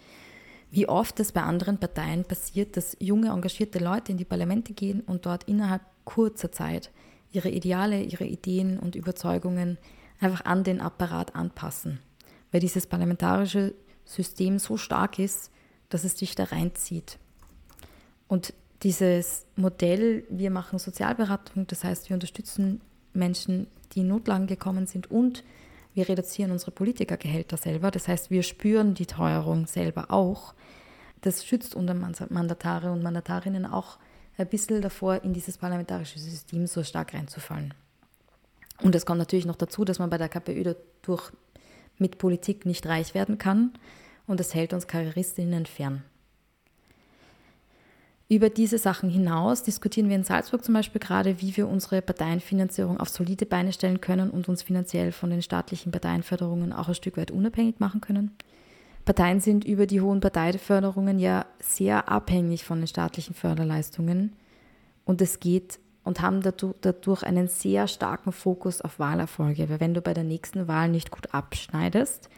wie 0.74 0.88
oft 0.88 1.20
es 1.20 1.30
bei 1.30 1.40
anderen 1.40 1.78
Parteien 1.78 2.24
passiert, 2.24 2.76
dass 2.76 2.96
junge, 2.98 3.28
engagierte 3.28 3.78
Leute 3.78 4.10
in 4.10 4.18
die 4.18 4.24
Parlamente 4.24 4.72
gehen 4.72 5.02
und 5.02 5.24
dort 5.24 5.44
innerhalb 5.44 5.82
kurzer 6.04 6.50
Zeit 6.50 6.90
ihre 7.30 7.48
Ideale, 7.48 8.02
ihre 8.02 8.24
Ideen 8.24 8.80
und 8.80 8.96
Überzeugungen 8.96 9.78
einfach 10.18 10.44
an 10.44 10.64
den 10.64 10.80
Apparat 10.80 11.36
anpassen. 11.36 12.00
Weil 12.50 12.60
dieses 12.60 12.88
parlamentarische 12.88 13.72
System 14.04 14.58
so 14.58 14.76
stark 14.76 15.20
ist, 15.20 15.52
dass 15.90 16.02
es 16.02 16.16
dich 16.16 16.34
da 16.34 16.42
reinzieht. 16.42 17.18
Und 18.26 18.52
dieses 18.82 19.46
Modell, 19.54 20.24
wir 20.28 20.50
machen 20.50 20.80
Sozialberatung, 20.80 21.68
das 21.68 21.84
heißt, 21.84 22.08
wir 22.10 22.14
unterstützen 22.14 22.80
Menschen, 23.12 23.68
die 23.92 24.00
in 24.00 24.08
Notlagen 24.08 24.48
gekommen 24.48 24.88
sind 24.88 25.08
und 25.08 25.44
wir 25.94 26.08
reduzieren 26.08 26.50
unsere 26.50 26.72
Politikergehälter 26.72 27.56
selber. 27.56 27.90
Das 27.90 28.08
heißt, 28.08 28.30
wir 28.30 28.42
spüren 28.42 28.94
die 28.94 29.06
Teuerung 29.06 29.66
selber 29.66 30.10
auch. 30.10 30.54
Das 31.20 31.44
schützt 31.44 31.74
unter 31.74 31.94
Mandatare 31.94 32.92
und 32.92 33.02
Mandatarinnen 33.02 33.64
auch 33.64 33.98
ein 34.36 34.48
bisschen 34.48 34.82
davor, 34.82 35.22
in 35.22 35.32
dieses 35.32 35.56
parlamentarische 35.56 36.18
System 36.18 36.66
so 36.66 36.82
stark 36.82 37.14
reinzufallen. 37.14 37.72
Und 38.82 38.94
es 38.94 39.06
kommt 39.06 39.18
natürlich 39.18 39.46
noch 39.46 39.56
dazu, 39.56 39.84
dass 39.84 40.00
man 40.00 40.10
bei 40.10 40.18
der 40.18 40.28
KPÖ 40.28 40.74
dadurch 41.02 41.30
mit 41.96 42.18
Politik 42.18 42.66
nicht 42.66 42.86
reich 42.86 43.14
werden 43.14 43.38
kann 43.38 43.72
und 44.26 44.40
es 44.40 44.52
hält 44.52 44.72
uns 44.72 44.88
Karrieristinnen 44.88 45.66
fern. 45.66 46.02
Über 48.34 48.50
diese 48.50 48.78
Sachen 48.78 49.10
hinaus 49.10 49.62
diskutieren 49.62 50.08
wir 50.08 50.16
in 50.16 50.24
Salzburg 50.24 50.64
zum 50.64 50.74
Beispiel 50.74 51.00
gerade, 51.00 51.40
wie 51.40 51.56
wir 51.56 51.68
unsere 51.68 52.02
Parteienfinanzierung 52.02 52.98
auf 52.98 53.08
solide 53.08 53.46
Beine 53.46 53.72
stellen 53.72 54.00
können 54.00 54.28
und 54.28 54.48
uns 54.48 54.64
finanziell 54.64 55.12
von 55.12 55.30
den 55.30 55.40
staatlichen 55.40 55.92
Parteienförderungen 55.92 56.72
auch 56.72 56.88
ein 56.88 56.96
Stück 56.96 57.16
weit 57.16 57.30
unabhängig 57.30 57.78
machen 57.78 58.00
können. 58.00 58.32
Parteien 59.04 59.38
sind 59.38 59.64
über 59.64 59.86
die 59.86 60.00
hohen 60.00 60.18
Parteiförderungen 60.18 61.20
ja 61.20 61.46
sehr 61.60 62.08
abhängig 62.08 62.64
von 62.64 62.78
den 62.78 62.88
staatlichen 62.88 63.36
Förderleistungen 63.36 64.32
und 65.04 65.22
es 65.22 65.38
geht 65.38 65.78
und 66.02 66.20
haben 66.20 66.40
dadurch 66.80 67.22
einen 67.22 67.46
sehr 67.46 67.86
starken 67.86 68.32
Fokus 68.32 68.80
auf 68.80 68.98
Wahlerfolge, 68.98 69.70
weil 69.70 69.78
wenn 69.78 69.94
du 69.94 70.00
bei 70.00 70.12
der 70.12 70.24
nächsten 70.24 70.66
Wahl 70.66 70.88
nicht 70.88 71.12
gut 71.12 71.32
abschneidest, 71.32 72.28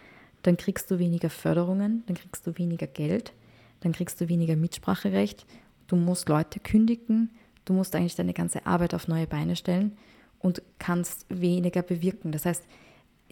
dann 0.42 0.59
kriegst 0.59 0.90
du 0.90 0.98
weniger 0.98 1.30
Förderungen, 1.30 2.02
dann 2.06 2.16
kriegst 2.16 2.46
du 2.46 2.59
weniger 2.59 2.87
Geld, 2.87 3.32
dann 3.80 3.92
kriegst 3.92 4.20
du 4.20 4.28
weniger 4.28 4.56
Mitspracherecht 4.56 5.46
Du 5.87 5.96
musst 5.96 6.29
Leute 6.29 6.61
kündigen, 6.61 7.31
du 7.64 7.72
musst 7.72 7.94
eigentlich 7.94 8.16
deine 8.16 8.35
ganze 8.35 8.66
Arbeit 8.66 8.94
auf 8.94 9.09
neue 9.09 9.27
Beine 9.27 9.57
stellen 9.57 9.96
und 10.38 10.62
kannst 10.79 11.27
weniger 11.29 11.83
bewirken. 11.83 12.33
Das 12.33 12.46
heißt, 12.46 12.64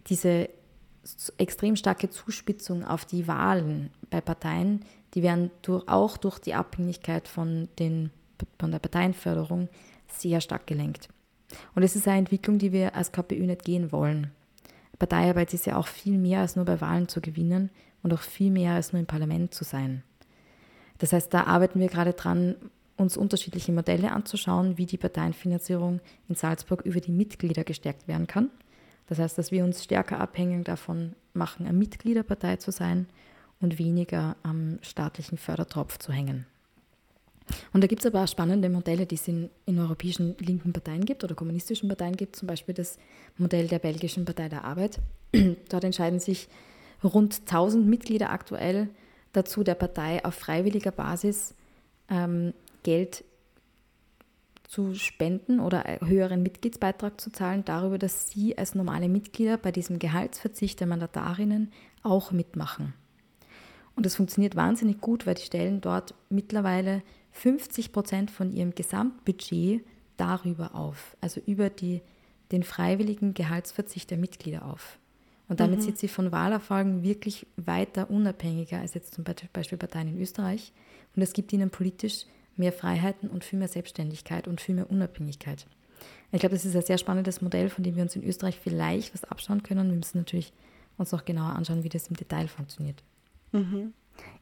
diese 0.07 0.49
extrem 1.39 1.77
starke 1.77 2.11
Zuspitzung 2.11 2.85
auf 2.85 3.05
die 3.05 3.29
Wahlen 3.29 3.91
bei 4.11 4.21
Parteien, 4.21 4.85
die 5.15 5.23
werden 5.23 5.51
durch, 5.63 5.87
auch 5.89 6.17
durch 6.17 6.39
die 6.39 6.55
Abhängigkeit 6.55 7.29
von, 7.29 7.69
den, 7.79 8.11
von 8.59 8.71
der 8.71 8.79
Parteienförderung 8.79 9.69
sehr 10.09 10.41
stark 10.41 10.67
gelenkt. 10.67 11.09
Und 11.75 11.83
es 11.83 11.95
ist 11.95 12.09
eine 12.09 12.19
Entwicklung, 12.19 12.59
die 12.59 12.73
wir 12.73 12.95
als 12.95 13.13
KPÖ 13.13 13.47
nicht 13.47 13.65
gehen 13.65 13.93
wollen. 13.93 14.31
Parteiarbeit 14.99 15.53
ist 15.55 15.67
ja 15.67 15.77
auch 15.77 15.87
viel 15.87 16.19
mehr 16.19 16.41
als 16.41 16.57
nur 16.57 16.65
bei 16.65 16.81
Wahlen 16.81 17.09
zu 17.09 17.21
gewinnen 17.21 17.71
und 18.03 18.13
auch 18.13 18.21
viel 18.21 18.51
mehr 18.51 18.73
als 18.73 18.93
nur 18.93 19.01
im 19.01 19.07
Parlament 19.07 19.55
zu 19.55 19.65
sein. 19.65 20.03
Das 20.99 21.13
heißt, 21.13 21.33
da 21.33 21.45
arbeiten 21.45 21.81
wir 21.81 21.89
gerade 21.89 22.13
dran, 22.13 22.57
uns 22.97 23.17
unterschiedliche 23.17 23.73
Modelle 23.73 24.13
anzuschauen, 24.13 24.79
wie 24.79 24.87
die 24.87 24.99
Parteienfinanzierung 24.99 26.01
in 26.29 26.35
Salzburg 26.35 26.83
über 26.83 27.01
die 27.01 27.11
Mitglieder 27.11 27.65
gestärkt 27.65 28.07
werden 28.07 28.27
kann. 28.27 28.51
Das 29.07 29.19
heißt, 29.19 29.37
dass 29.37 29.51
wir 29.51 29.65
uns 29.65 29.83
stärker 29.83 30.21
abhängig 30.21 30.65
davon 30.65 31.15
machen, 31.33 31.67
eine 31.67 31.77
Mitgliederpartei 31.77 32.57
zu 32.57 32.71
sein 32.71 33.07
und 33.61 33.79
weniger 33.79 34.37
am 34.43 34.79
staatlichen 34.83 35.39
Fördertropf 35.39 35.99
zu 35.99 36.13
hängen. 36.13 36.47
Und 37.73 37.83
da 37.83 37.87
gibt 37.87 38.01
es 38.01 38.07
aber 38.07 38.25
auch 38.25 38.29
spannende 38.29 38.71
Modelle, 38.71 39.05
die 39.05 39.17
es 39.17 39.29
in, 39.29 39.51
in 39.67 39.79
europäischen 39.79 40.35
linken 40.39 40.73
Parteien 40.73 41.05
gibt 41.05 41.25
oder 41.25 41.35
kommunistischen 41.35 41.89
Parteien 41.89 42.17
gibt, 42.17 42.37
zum 42.37 42.49
Beispiel 42.49 42.75
das 42.75 42.99
Modell 43.37 43.69
der 43.69 43.81
belgischen 43.81 44.25
Partei 44.25 44.49
der 44.49 44.65
Arbeit. 44.65 45.01
Dort 45.69 45.85
entscheiden 45.85 46.21
sich 46.21 46.49
rund 47.03 47.41
1000 47.41 47.87
Mitglieder 47.87 48.31
aktuell 48.31 48.89
dazu, 49.37 49.63
der 49.63 49.75
Partei 49.75 50.25
auf 50.25 50.35
freiwilliger 50.35 50.91
Basis 50.91 51.55
ähm, 52.09 52.55
Geld 52.83 53.25
zu 54.69 54.95
spenden 54.95 55.61
oder 55.61 55.85
höheren 56.01 56.43
Mitgliedsbeitrag 56.43 57.21
zu 57.21 57.31
zahlen, 57.31 57.65
darüber, 57.65 57.99
dass 57.99 58.29
sie 58.29 58.59
als 58.59 58.75
normale 58.75 59.09
Mitglieder 59.09 59.57
bei 59.57 59.71
diesem 59.71 59.99
Gehaltsverzicht 59.99 60.81
der 60.81 60.87
Mandatarinnen 60.87 61.73
auch 62.03 62.33
mitmachen. 62.33 62.95
Und 63.95 64.07
das 64.07 64.17
funktioniert 64.17 64.57
wahnsinnig 64.57 65.01
gut, 65.01 65.27
weil 65.27 65.35
die 65.35 65.43
stellen 65.43 65.81
dort 65.81 66.15
mittlerweile 66.29 67.03
50 67.33 67.93
Prozent 67.93 68.31
von 68.31 68.53
ihrem 68.53 68.75
Gesamtbudget 68.75 69.85
darüber 70.17 70.75
auf, 70.75 71.17
also 71.21 71.41
über 71.47 71.71
die, 71.71 72.03
den 72.51 72.63
freiwilligen 72.63 73.35
Gehaltsverzicht 73.35 74.11
der 74.11 74.19
Mitglieder 74.19 74.65
auf. 74.65 74.99
Und 75.49 75.61
damit 75.61 75.81
mhm. 75.81 75.85
sind 75.85 75.99
sie 75.99 76.09
von 76.09 76.33
Wahlerfolgen 76.33 77.03
wirklich 77.03 77.47
weiter 77.57 78.11
unabhängiger 78.11 78.79
als 78.79 78.95
jetzt 78.95 79.15
zum 79.15 79.25
Beispiel 79.53 79.79
Parteien 79.79 80.09
in 80.09 80.21
Österreich. 80.21 80.73
Und 81.15 81.23
es 81.23 81.33
gibt 81.33 81.53
ihnen 81.53 81.71
politisch 81.71 82.27
mehr 82.57 82.73
Freiheiten 82.73 83.29
und 83.29 83.45
viel 83.45 83.59
mehr 83.59 83.69
Selbstständigkeit 83.69 84.49
und 84.49 84.61
viel 84.61 84.75
mehr 84.75 84.91
Unabhängigkeit. 84.91 85.67
Ich 86.33 86.41
glaube, 86.41 86.55
das 86.55 86.65
ist 86.65 86.75
ein 86.75 86.83
sehr 86.83 86.99
spannendes 86.99 87.43
Modell, 87.43 87.69
von 87.69 87.85
dem 87.85 87.97
wir 87.97 88.03
uns 88.03 88.17
in 88.17 88.25
Österreich 88.25 88.59
vielleicht 88.61 89.15
was 89.15 89.25
abschauen 89.25 89.63
können. 89.63 89.91
Wir 89.91 89.97
müssen 89.97 90.19
natürlich 90.19 90.53
uns 90.97 91.13
noch 91.13 91.25
genauer 91.25 91.51
anschauen, 91.51 91.85
wie 91.85 91.89
das 91.89 92.09
im 92.09 92.17
Detail 92.17 92.49
funktioniert. 92.49 93.03
Mhm. 93.53 93.93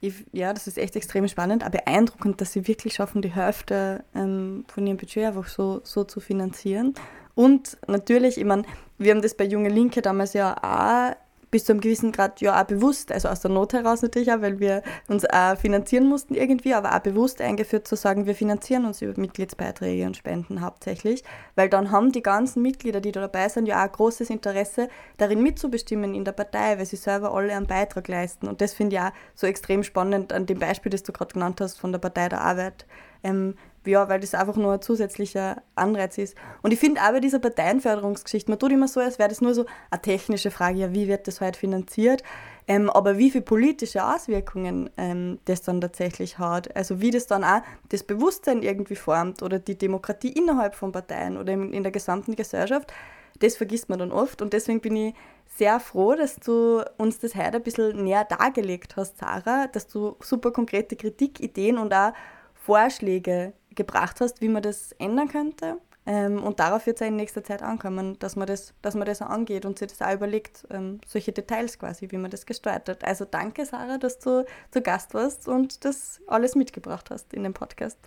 Ich, 0.00 0.26
ja, 0.32 0.52
das 0.52 0.66
ist 0.66 0.78
echt 0.78 0.96
extrem 0.96 1.26
spannend, 1.28 1.62
aber 1.62 1.78
beeindruckend, 1.78 2.40
dass 2.40 2.52
sie 2.52 2.68
wirklich 2.68 2.94
schaffen, 2.94 3.22
die 3.22 3.32
Hälfte 3.32 4.04
ähm, 4.14 4.64
von 4.68 4.86
ihrem 4.86 4.98
Budget 4.98 5.24
einfach 5.24 5.48
so, 5.48 5.80
so 5.84 6.04
zu 6.04 6.20
finanzieren. 6.20 6.94
Und 7.34 7.78
natürlich, 7.86 8.38
ich 8.38 8.44
meine, 8.44 8.64
wir 8.98 9.12
haben 9.12 9.22
das 9.22 9.34
bei 9.34 9.44
Junge 9.44 9.68
Linke 9.68 10.02
damals 10.02 10.32
ja 10.34 10.56
auch 10.62 11.16
bis 11.52 11.66
zu 11.66 11.72
einem 11.72 11.82
gewissen 11.82 12.12
Grad 12.12 12.40
ja 12.40 12.60
auch 12.60 12.64
bewusst, 12.64 13.12
also 13.12 13.28
aus 13.28 13.40
der 13.40 13.50
Not 13.50 13.74
heraus 13.74 14.00
natürlich 14.00 14.32
auch, 14.32 14.40
weil 14.40 14.58
wir 14.58 14.82
uns 15.06 15.26
auch 15.26 15.56
finanzieren 15.58 16.08
mussten 16.08 16.34
irgendwie, 16.34 16.72
aber 16.72 16.96
auch 16.96 17.00
bewusst 17.00 17.42
eingeführt 17.42 17.86
zu 17.86 17.94
sagen, 17.94 18.24
wir 18.24 18.34
finanzieren 18.34 18.86
uns 18.86 19.02
über 19.02 19.20
Mitgliedsbeiträge 19.20 20.06
und 20.06 20.16
Spenden 20.16 20.62
hauptsächlich, 20.62 21.22
weil 21.54 21.68
dann 21.68 21.90
haben 21.90 22.10
die 22.10 22.22
ganzen 22.22 22.62
Mitglieder, 22.62 23.02
die 23.02 23.12
da 23.12 23.20
dabei 23.20 23.50
sind, 23.50 23.66
ja 23.66 23.86
auch 23.86 23.92
großes 23.92 24.30
Interesse 24.30 24.88
darin 25.18 25.42
mitzubestimmen 25.42 26.14
in 26.14 26.24
der 26.24 26.32
Partei, 26.32 26.78
weil 26.78 26.86
sie 26.86 26.96
selber 26.96 27.34
alle 27.34 27.54
einen 27.54 27.66
Beitrag 27.66 28.08
leisten. 28.08 28.48
Und 28.48 28.62
das 28.62 28.72
finde 28.72 28.96
ich 28.96 29.02
auch 29.02 29.12
so 29.34 29.46
extrem 29.46 29.82
spannend 29.82 30.32
an 30.32 30.46
dem 30.46 30.58
Beispiel, 30.58 30.88
das 30.88 31.02
du 31.02 31.12
gerade 31.12 31.34
genannt 31.34 31.60
hast 31.60 31.78
von 31.78 31.92
der 31.92 31.98
Partei 31.98 32.30
der 32.30 32.40
Arbeit, 32.40 32.86
ähm, 33.22 33.56
ja, 33.84 34.08
weil 34.08 34.20
das 34.20 34.34
einfach 34.34 34.56
nur 34.56 34.74
ein 34.74 34.82
zusätzlicher 34.82 35.62
Anreiz 35.74 36.18
ist. 36.18 36.36
Und 36.62 36.72
ich 36.72 36.78
finde 36.78 37.00
auch 37.00 37.12
bei 37.12 37.20
dieser 37.20 37.38
Parteienförderungsgeschichte, 37.38 38.50
man 38.50 38.58
tut 38.58 38.72
immer 38.72 38.88
so, 38.88 39.00
als 39.00 39.18
wäre 39.18 39.28
das 39.28 39.40
nur 39.40 39.54
so 39.54 39.66
eine 39.90 40.02
technische 40.02 40.50
Frage, 40.50 40.78
ja, 40.78 40.92
wie 40.92 41.08
wird 41.08 41.26
das 41.26 41.40
heute 41.40 41.58
finanziert? 41.58 42.22
Ähm, 42.68 42.90
aber 42.90 43.18
wie 43.18 43.30
viele 43.30 43.42
politische 43.42 44.04
Auswirkungen 44.04 44.88
ähm, 44.96 45.40
das 45.46 45.62
dann 45.62 45.80
tatsächlich 45.80 46.38
hat, 46.38 46.74
also 46.76 47.00
wie 47.00 47.10
das 47.10 47.26
dann 47.26 47.42
auch 47.42 47.62
das 47.88 48.04
Bewusstsein 48.04 48.62
irgendwie 48.62 48.94
formt 48.94 49.42
oder 49.42 49.58
die 49.58 49.76
Demokratie 49.76 50.30
innerhalb 50.30 50.76
von 50.76 50.92
Parteien 50.92 51.36
oder 51.36 51.52
in, 51.52 51.72
in 51.72 51.82
der 51.82 51.90
gesamten 51.90 52.36
Gesellschaft, 52.36 52.92
das 53.40 53.56
vergisst 53.56 53.88
man 53.88 53.98
dann 53.98 54.12
oft. 54.12 54.42
Und 54.42 54.52
deswegen 54.52 54.80
bin 54.80 54.94
ich 54.94 55.14
sehr 55.46 55.80
froh, 55.80 56.14
dass 56.14 56.36
du 56.36 56.82
uns 56.98 57.18
das 57.18 57.34
heute 57.34 57.56
ein 57.56 57.62
bisschen 57.62 58.04
näher 58.04 58.24
dargelegt 58.24 58.96
hast, 58.96 59.18
Sarah, 59.18 59.66
dass 59.66 59.88
du 59.88 60.16
super 60.20 60.52
konkrete 60.52 60.94
Kritikideen 60.94 61.78
und 61.78 61.92
auch 61.92 62.12
Vorschläge 62.54 63.52
gebracht 63.74 64.20
hast, 64.20 64.40
wie 64.40 64.48
man 64.48 64.62
das 64.62 64.92
ändern 64.92 65.28
könnte. 65.28 65.78
Ähm, 66.04 66.42
und 66.42 66.58
darauf 66.58 66.86
wird 66.86 66.96
es 66.96 67.00
ja 67.00 67.06
in 67.06 67.16
nächster 67.16 67.44
Zeit 67.44 67.62
ankommen, 67.62 68.18
dass 68.18 68.34
man 68.34 68.46
das, 68.48 68.74
dass 68.82 68.94
man 68.94 69.06
das 69.06 69.22
auch 69.22 69.30
angeht 69.30 69.64
und 69.64 69.78
sich 69.78 69.88
das 69.88 70.02
auch 70.02 70.12
überlegt, 70.12 70.66
ähm, 70.70 71.00
solche 71.06 71.30
Details 71.30 71.78
quasi, 71.78 72.10
wie 72.10 72.16
man 72.16 72.30
das 72.30 72.44
gestaltet. 72.44 73.04
Also 73.04 73.24
danke, 73.24 73.64
Sarah, 73.64 73.98
dass 73.98 74.18
du 74.18 74.44
zu 74.72 74.82
Gast 74.82 75.14
warst 75.14 75.46
und 75.46 75.84
das 75.84 76.20
alles 76.26 76.56
mitgebracht 76.56 77.10
hast 77.10 77.32
in 77.32 77.44
dem 77.44 77.54
Podcast. 77.54 77.98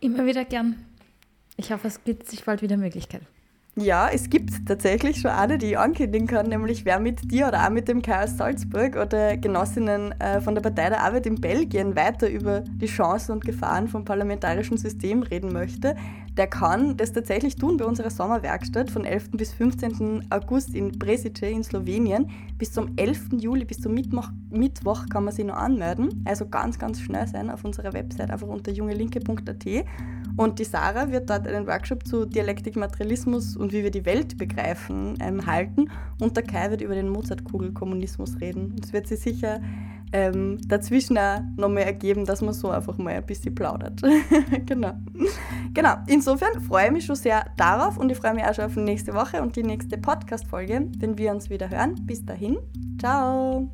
Immer 0.00 0.26
wieder 0.26 0.44
gern. 0.44 0.84
Ich 1.56 1.70
hoffe, 1.72 1.86
es 1.86 2.02
gibt 2.02 2.28
sich 2.28 2.44
bald 2.44 2.62
wieder 2.62 2.76
Möglichkeit. 2.76 3.22
Ja, 3.80 4.10
es 4.12 4.28
gibt 4.28 4.66
tatsächlich 4.66 5.22
schon 5.22 5.30
eine, 5.30 5.56
die 5.56 5.70
ich 5.70 5.78
ankündigen 5.78 6.26
kann, 6.26 6.48
nämlich 6.48 6.84
wer 6.84 7.00
mit 7.00 7.32
dir 7.32 7.48
oder 7.48 7.64
auch 7.64 7.70
mit 7.70 7.88
dem 7.88 8.02
Chaos 8.02 8.36
Salzburg 8.36 8.94
oder 8.94 9.38
Genossinnen 9.38 10.12
äh, 10.20 10.42
von 10.42 10.54
der 10.54 10.60
Partei 10.60 10.90
der 10.90 11.02
Arbeit 11.02 11.24
in 11.24 11.40
Belgien 11.40 11.96
weiter 11.96 12.28
über 12.28 12.60
die 12.60 12.86
Chancen 12.86 13.32
und 13.32 13.44
Gefahren 13.44 13.88
vom 13.88 14.04
parlamentarischen 14.04 14.76
System 14.76 15.22
reden 15.22 15.50
möchte, 15.50 15.96
der 16.36 16.46
kann 16.46 16.96
das 16.96 17.12
tatsächlich 17.12 17.56
tun 17.56 17.76
bei 17.76 17.84
unserer 17.84 18.10
Sommerwerkstatt 18.10 18.90
von 18.90 19.04
11. 19.04 19.32
bis 19.32 19.52
15. 19.52 20.26
August 20.30 20.74
in 20.74 20.92
Bresice 20.92 21.46
in 21.46 21.64
Slowenien. 21.64 22.30
Bis 22.56 22.72
zum 22.72 22.92
11. 22.96 23.30
Juli, 23.38 23.64
bis 23.64 23.80
zum 23.80 23.94
Mittwoch, 23.94 24.28
Mittwoch 24.48 25.06
kann 25.08 25.24
man 25.24 25.34
sich 25.34 25.44
noch 25.44 25.56
anmelden. 25.56 26.24
Also 26.24 26.48
ganz, 26.48 26.78
ganz 26.78 27.00
schnell 27.00 27.26
sein 27.26 27.50
auf 27.50 27.64
unserer 27.64 27.92
Website, 27.92 28.30
einfach 28.30 28.46
unter 28.46 28.70
jungelinke.at. 28.70 29.66
Und 30.36 30.58
die 30.58 30.64
Sarah 30.64 31.10
wird 31.10 31.28
dort 31.28 31.46
einen 31.48 31.66
Workshop 31.66 32.06
zu 32.06 32.24
Dialektik, 32.24 32.76
Materialismus 32.76 33.56
und 33.56 33.72
wie 33.72 33.82
wir 33.82 33.90
die 33.90 34.06
Welt 34.06 34.38
begreifen 34.38 35.18
ähm, 35.20 35.46
halten. 35.46 35.90
Und 36.20 36.36
der 36.36 36.44
Kai 36.44 36.70
wird 36.70 36.80
über 36.80 36.94
den 36.94 37.08
Mozartkugelkommunismus 37.08 38.40
reden. 38.40 38.76
Es 38.82 38.92
wird 38.92 39.08
sich 39.08 39.20
sicher 39.20 39.60
ähm, 40.12 40.58
dazwischen 40.66 41.18
auch 41.18 41.40
nochmal 41.56 41.84
ergeben, 41.84 42.24
dass 42.24 42.42
man 42.42 42.54
so 42.54 42.70
einfach 42.70 42.98
mal 42.98 43.14
ein 43.14 43.26
bisschen 43.26 43.54
plaudert. 43.54 44.00
genau. 44.66 44.92
Genau. 45.72 45.94
Insofern 46.06 46.60
freue 46.60 46.86
ich 46.86 46.92
mich 46.92 47.04
schon 47.06 47.16
sehr 47.16 47.46
darauf 47.56 47.98
und 47.98 48.10
ich 48.10 48.18
freue 48.18 48.34
mich 48.34 48.44
auch 48.44 48.54
schon 48.54 48.64
auf 48.64 48.76
nächste 48.76 49.14
Woche 49.14 49.42
und 49.42 49.56
die 49.56 49.62
nächste 49.62 49.98
Podcast-Folge, 49.98 50.88
wenn 50.98 51.18
wir 51.18 51.32
uns 51.32 51.50
wieder 51.50 51.70
hören. 51.70 51.94
Bis 52.06 52.24
dahin. 52.24 52.58
Ciao. 52.98 53.70